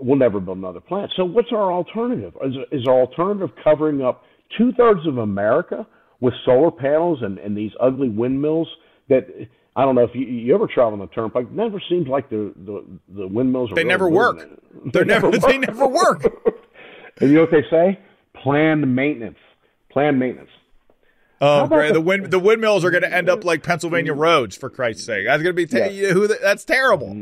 [0.00, 1.12] will never build another plant.
[1.16, 2.34] So what's our alternative?
[2.44, 4.24] Is, is our alternative covering up
[4.56, 5.86] two thirds of America
[6.20, 8.68] with solar panels and, and these ugly windmills
[9.08, 9.26] that
[9.76, 11.46] I don't know if you, you ever travel on the turnpike.
[11.46, 13.70] It never seems like the the, the windmills.
[13.70, 14.38] Are they, really never work.
[14.92, 16.24] They never, never they never work.
[17.20, 17.98] and you know what they say?
[18.42, 19.38] Planned maintenance.
[19.90, 20.50] Planned maintenance.
[21.40, 21.92] Oh, great!
[21.92, 25.26] The wind the windmills are going to end up like Pennsylvania roads, for Christ's sake.
[25.26, 26.12] That's going to be te- yeah.
[26.12, 26.26] who.
[26.26, 27.14] That's terrible.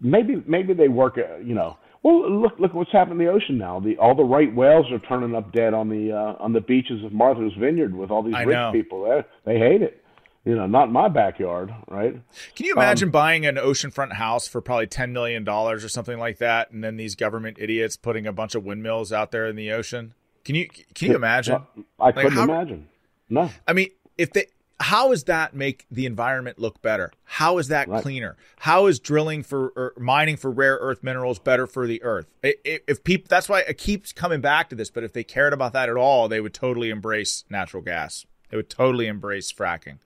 [0.00, 1.18] Maybe maybe they work.
[1.18, 1.76] Uh, you know,
[2.06, 3.80] well, look look what's happening in the ocean now.
[3.80, 7.02] The all the right whales are turning up dead on the uh, on the beaches
[7.04, 8.70] of Martha's Vineyard with all these I rich know.
[8.72, 9.04] people.
[9.44, 10.04] They they hate it.
[10.44, 12.12] You know, not in my backyard, right?
[12.54, 16.18] Can you imagine um, buying an oceanfront house for probably ten million dollars or something
[16.18, 19.56] like that, and then these government idiots putting a bunch of windmills out there in
[19.56, 20.14] the ocean?
[20.44, 21.60] Can you can you imagine?
[21.98, 22.86] I couldn't how, imagine.
[23.28, 23.50] No.
[23.66, 24.46] I mean, if they
[24.78, 27.12] how does that make the environment look better?
[27.24, 28.02] How is that right.
[28.02, 28.36] cleaner?
[28.58, 32.26] How is drilling for or mining for rare earth minerals better for the earth?
[32.42, 34.90] If people, that's why it keeps coming back to this.
[34.90, 38.26] But if they cared about that at all, they would totally embrace natural gas.
[38.50, 39.98] They would totally embrace fracking.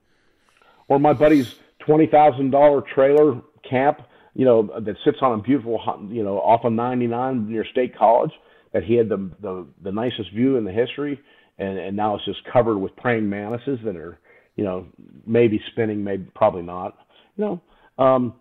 [0.88, 4.00] Or my buddy's twenty thousand dollar trailer camp,
[4.34, 5.80] you know, that sits on a beautiful,
[6.10, 8.32] you know, off of ninety nine near State College.
[8.72, 11.20] That he had the, the the nicest view in the history,
[11.58, 14.20] and and now it's just covered with praying mantises that are
[14.60, 14.84] you know,
[15.26, 16.98] maybe spinning, maybe probably not.
[17.36, 17.60] You
[17.96, 18.34] know, um,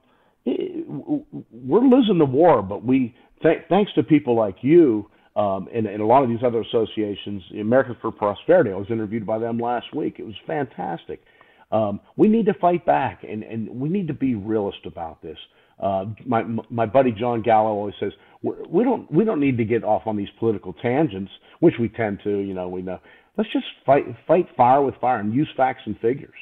[0.45, 6.01] we're losing the war, but we th- thanks to people like you um, and, and
[6.01, 8.71] a lot of these other associations, Americans for Prosperity.
[8.71, 10.15] I was interviewed by them last week.
[10.19, 11.23] It was fantastic.
[11.71, 15.37] Um, we need to fight back, and, and we need to be realist about this.
[15.81, 19.85] Uh, my my buddy John Gallo always says we don't we don't need to get
[19.85, 21.31] off on these political tangents,
[21.61, 22.39] which we tend to.
[22.39, 22.99] You know, we know
[23.39, 26.35] let's just fight fight fire with fire and use facts and figures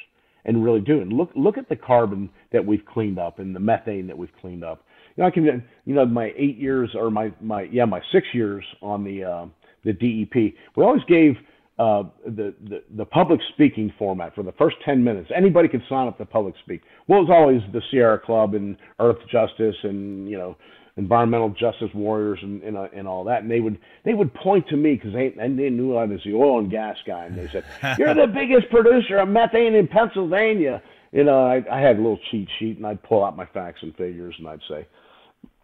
[0.44, 1.00] and really do.
[1.00, 4.34] And look look at the carbon that we've cleaned up and the methane that we've
[4.40, 4.84] cleaned up.
[5.16, 8.26] You know, I can you know my eight years or my my yeah my six
[8.34, 9.46] years on the uh,
[9.84, 10.54] the DEP.
[10.74, 11.36] We always gave
[11.78, 15.30] uh, the, the the public speaking format for the first 10 minutes.
[15.34, 16.82] Anybody could sign up to public speak.
[17.06, 20.56] Well, it was always the Sierra Club and Earth Justice and you know
[20.98, 23.42] environmental justice warriors and and, uh, and all that.
[23.42, 26.20] And they would they would point to me because they and they knew I was
[26.24, 27.64] the oil and gas guy, and they said,
[27.98, 32.20] "You're the biggest producer of methane in Pennsylvania." You know, I, I had a little
[32.30, 34.86] cheat sheet, and I'd pull out my facts and figures, and I'd say,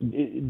[0.00, 0.06] do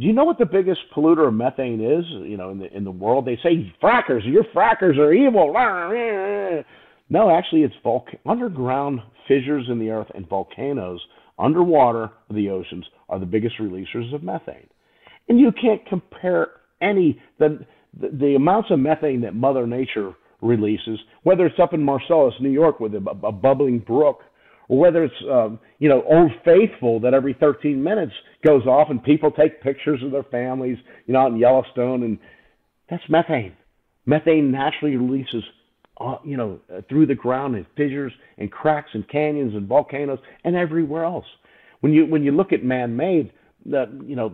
[0.07, 2.05] you know what the biggest polluter of methane is?
[2.09, 4.25] You know, in the in the world, they say frackers.
[4.25, 5.53] Your frackers are evil.
[7.11, 11.01] No, actually, it's volc- underground fissures in the earth and volcanoes
[11.39, 14.69] underwater the oceans are the biggest releasers of methane.
[15.29, 16.49] And you can't compare
[16.81, 17.65] any the,
[17.99, 22.51] the the amounts of methane that Mother Nature releases, whether it's up in Marcellus, New
[22.51, 24.21] York, with a, a bubbling brook
[24.69, 28.13] or whether it's um, you know Old Faithful that every 13 minutes
[28.45, 32.19] goes off and people take pictures of their families, you know, out in Yellowstone, and
[32.89, 33.55] that's methane.
[34.07, 35.43] Methane naturally releases,
[36.01, 40.19] uh, you know, uh, through the ground in fissures and cracks and canyons and volcanoes
[40.45, 41.27] and everywhere else.
[41.81, 43.33] When you when you look at man-made,
[43.67, 44.33] that you know.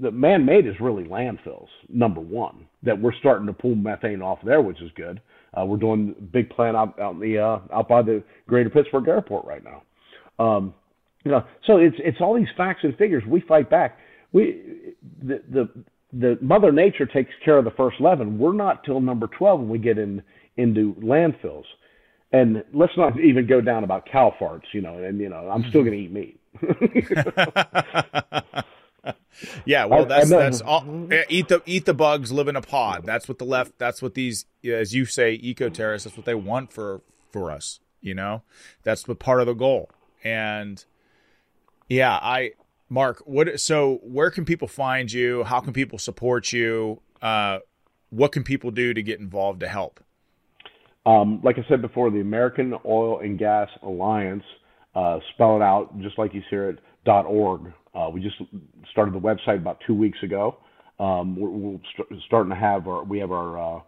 [0.00, 1.68] The man-made is really landfills.
[1.88, 5.20] Number one, that we're starting to pull methane off there, which is good.
[5.58, 9.08] Uh, we're doing a big plant out out the uh, out by the Greater Pittsburgh
[9.08, 9.82] Airport right now.
[10.38, 10.74] Um,
[11.24, 13.22] you know, so it's it's all these facts and figures.
[13.26, 13.98] We fight back.
[14.32, 15.68] We the the
[16.12, 18.38] the Mother Nature takes care of the first eleven.
[18.38, 20.22] We're not till number twelve when we get in
[20.56, 21.64] into landfills.
[22.32, 24.98] And let's not even go down about cow farts, you know.
[24.98, 26.40] And you know, I'm still going to eat meat.
[29.64, 30.84] yeah, well, that's that's all.
[31.28, 33.04] Eat the eat the bugs, live in a pod.
[33.04, 33.78] That's what the left.
[33.78, 36.04] That's what these, as you say, eco terrorists.
[36.04, 37.80] That's what they want for for us.
[38.00, 38.42] You know,
[38.82, 39.90] that's what part of the goal.
[40.24, 40.84] And
[41.88, 42.52] yeah, I,
[42.88, 43.60] Mark, what?
[43.60, 45.44] So where can people find you?
[45.44, 47.00] How can people support you?
[47.20, 47.58] Uh,
[48.10, 50.00] what can people do to get involved to help?
[51.04, 54.44] Um, like I said before, the American Oil and Gas Alliance.
[54.94, 56.78] Uh, spell it out just like you see it.
[57.04, 58.36] Dot org uh, we just
[58.90, 60.56] started the website about two weeks ago.
[60.98, 63.80] Um, we're, we're st- starting to have our we have our uh,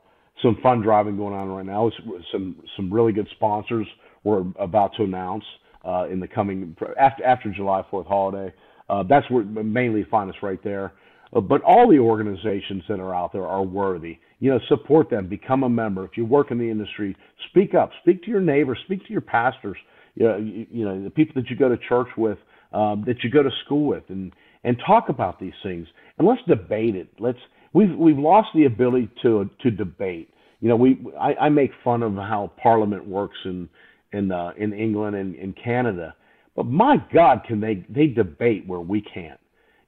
[0.43, 1.91] some fun driving going on right now.
[2.33, 3.87] some some really good sponsors
[4.25, 5.45] we're about to announce
[5.87, 8.53] uh, in the coming after after July Fourth holiday.
[8.89, 10.93] Uh, that's where mainly find us right there.
[11.35, 14.19] Uh, but all the organizations that are out there are worthy.
[14.41, 16.05] You know, support them, become a member.
[16.05, 17.17] If you work in the industry,
[17.49, 19.77] speak up, speak to your neighbors, speak to your pastors.
[20.17, 22.39] You know, you, you know the people that you go to church with
[22.75, 24.33] um, that you go to school with and
[24.65, 25.87] and talk about these things
[26.19, 27.09] and let's debate it.
[27.19, 27.39] Let's
[27.73, 30.31] we've we've lost the ability to to debate.
[30.61, 33.69] You know, we I, I make fun of how Parliament works in
[34.13, 36.15] in uh, in England and in Canada,
[36.57, 39.41] but my God, can they they debate where we can't?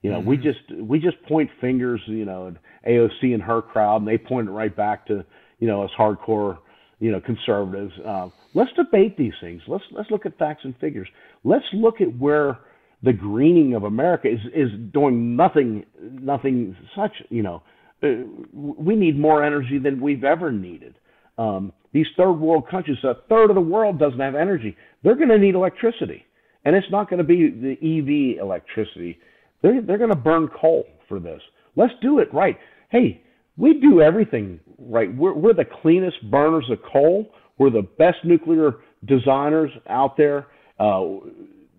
[0.02, 0.28] You know, mm-hmm.
[0.28, 2.00] we just we just point fingers.
[2.06, 5.24] You know, at AOC and her crowd, and they point it right back to
[5.58, 6.58] you know us hardcore
[6.98, 7.92] you know conservatives.
[8.04, 9.62] Uh, let's debate these things.
[9.66, 11.08] Let's let's look at facts and figures.
[11.44, 12.58] Let's look at where
[13.02, 17.12] the greening of America is is doing nothing nothing such.
[17.28, 17.62] You know,
[18.02, 18.08] uh,
[18.52, 20.96] we need more energy than we've ever needed.
[21.38, 24.76] Um, these third world countries, a third of the world doesn't have energy.
[25.02, 26.24] They're going to need electricity,
[26.64, 29.18] and it's not going to be the EV electricity.
[29.62, 31.40] They're they're going to burn coal for this.
[31.76, 32.58] Let's do it right.
[32.90, 33.22] Hey,
[33.56, 35.14] we do everything right.
[35.14, 37.32] We're we're the cleanest burners of coal.
[37.58, 40.46] We're the best nuclear designers out there.
[40.78, 41.04] Uh,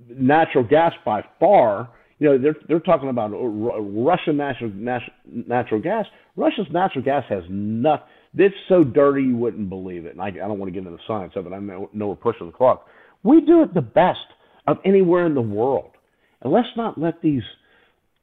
[0.09, 1.89] natural gas by far.
[2.19, 4.71] You know, they're they're talking about Russian natural
[5.25, 6.05] natural gas.
[6.35, 8.05] Russia's natural gas has nothing.
[8.35, 10.11] It's so dirty you wouldn't believe it.
[10.13, 11.53] And I, I don't want to get into the science of it.
[11.53, 12.85] I know, know we're pushing the clock.
[13.23, 14.19] We do it the best
[14.67, 15.91] of anywhere in the world.
[16.41, 17.43] And let's not let these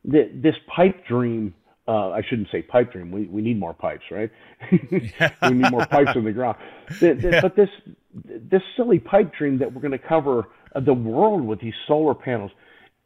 [0.05, 1.55] this pipe dream.
[1.87, 3.11] Uh, I shouldn't say pipe dream.
[3.11, 4.31] We we need more pipes, right?
[4.73, 6.57] we need more pipes in the ground.
[7.01, 7.41] The, the, yeah.
[7.43, 7.69] But this
[8.25, 12.51] this silly pipe dream that we're going to cover the world with these solar panels.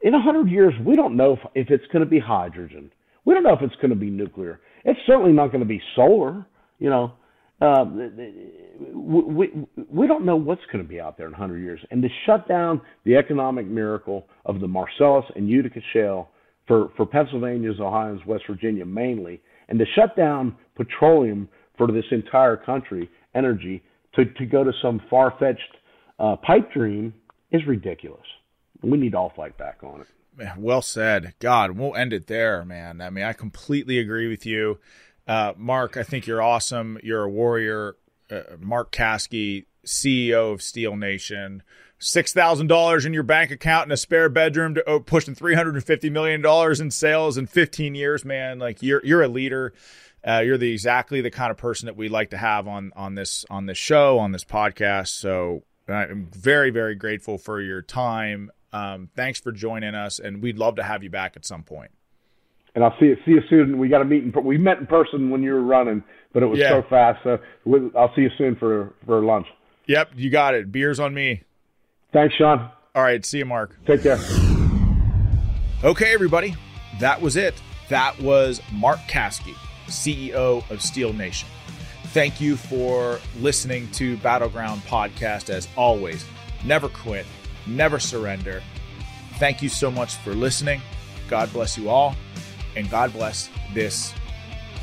[0.01, 2.91] In a hundred years, we don't know if, if it's going to be hydrogen.
[3.25, 4.61] We don't know if it's going to be nuclear.
[4.85, 6.45] It's certainly not going to be solar.
[6.79, 7.13] You know,
[7.61, 7.85] uh,
[8.93, 9.51] we,
[9.91, 11.79] we don't know what's going to be out there in 100 years.
[11.91, 16.29] And to shut down the economic miracle of the Marcellus and Utica Shale
[16.69, 22.55] for, for Pennsylvania's, Ohio's, West Virginia mainly, and to shut down petroleum for this entire
[22.55, 23.81] country, energy,
[24.13, 25.77] to, to go to some far fetched
[26.19, 27.13] uh, pipe dream
[27.51, 28.25] is ridiculous.
[28.83, 30.47] We need all fight back on it.
[30.57, 31.33] well said.
[31.39, 33.01] God, we'll end it there, man.
[33.01, 34.79] I mean, I completely agree with you.
[35.27, 36.99] Uh, Mark, I think you're awesome.
[37.03, 37.95] You're a warrior.
[38.29, 41.63] Uh, Mark Caskey, CEO of Steel Nation.
[42.01, 45.53] Six thousand dollars in your bank account and a spare bedroom to oh, pushing three
[45.53, 48.57] hundred and fifty million dollars in sales in fifteen years, man.
[48.57, 49.73] Like you're you're a leader.
[50.25, 53.15] Uh, you're the exactly the kind of person that we like to have on on
[53.15, 55.09] this on this show on this podcast.
[55.09, 58.49] So I'm very very grateful for your time.
[58.71, 61.91] Um, thanks for joining us, and we'd love to have you back at some point.
[62.75, 63.77] And I'll see you see you soon.
[63.77, 66.03] We got to meet in we met in person when you were running,
[66.33, 66.69] but it was yeah.
[66.69, 67.19] so fast.
[67.23, 67.39] So
[67.97, 69.47] I'll see you soon for for lunch.
[69.87, 70.71] Yep, you got it.
[70.71, 71.43] Beers on me.
[72.11, 72.69] Thanks, Sean.
[72.95, 73.77] All right, see you, Mark.
[73.85, 74.19] Take care.
[75.83, 76.55] Okay, everybody,
[76.99, 77.61] that was it.
[77.89, 79.53] That was Mark Caskey,
[79.87, 81.47] CEO of Steel Nation.
[82.07, 85.49] Thank you for listening to Battleground Podcast.
[85.49, 86.25] As always,
[86.65, 87.25] never quit,
[87.67, 88.61] never surrender.
[89.37, 90.81] Thank you so much for listening.
[91.29, 92.15] God bless you all,
[92.75, 94.13] and God bless this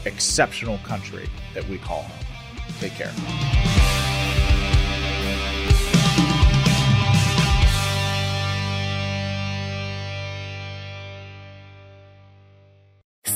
[0.05, 2.27] exceptional country that we call home.
[2.79, 3.13] Take care.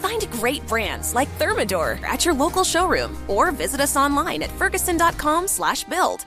[0.00, 6.26] Find great brands like Thermador at your local showroom or visit us online at ferguson.com/build.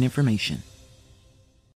[0.01, 0.70] important information.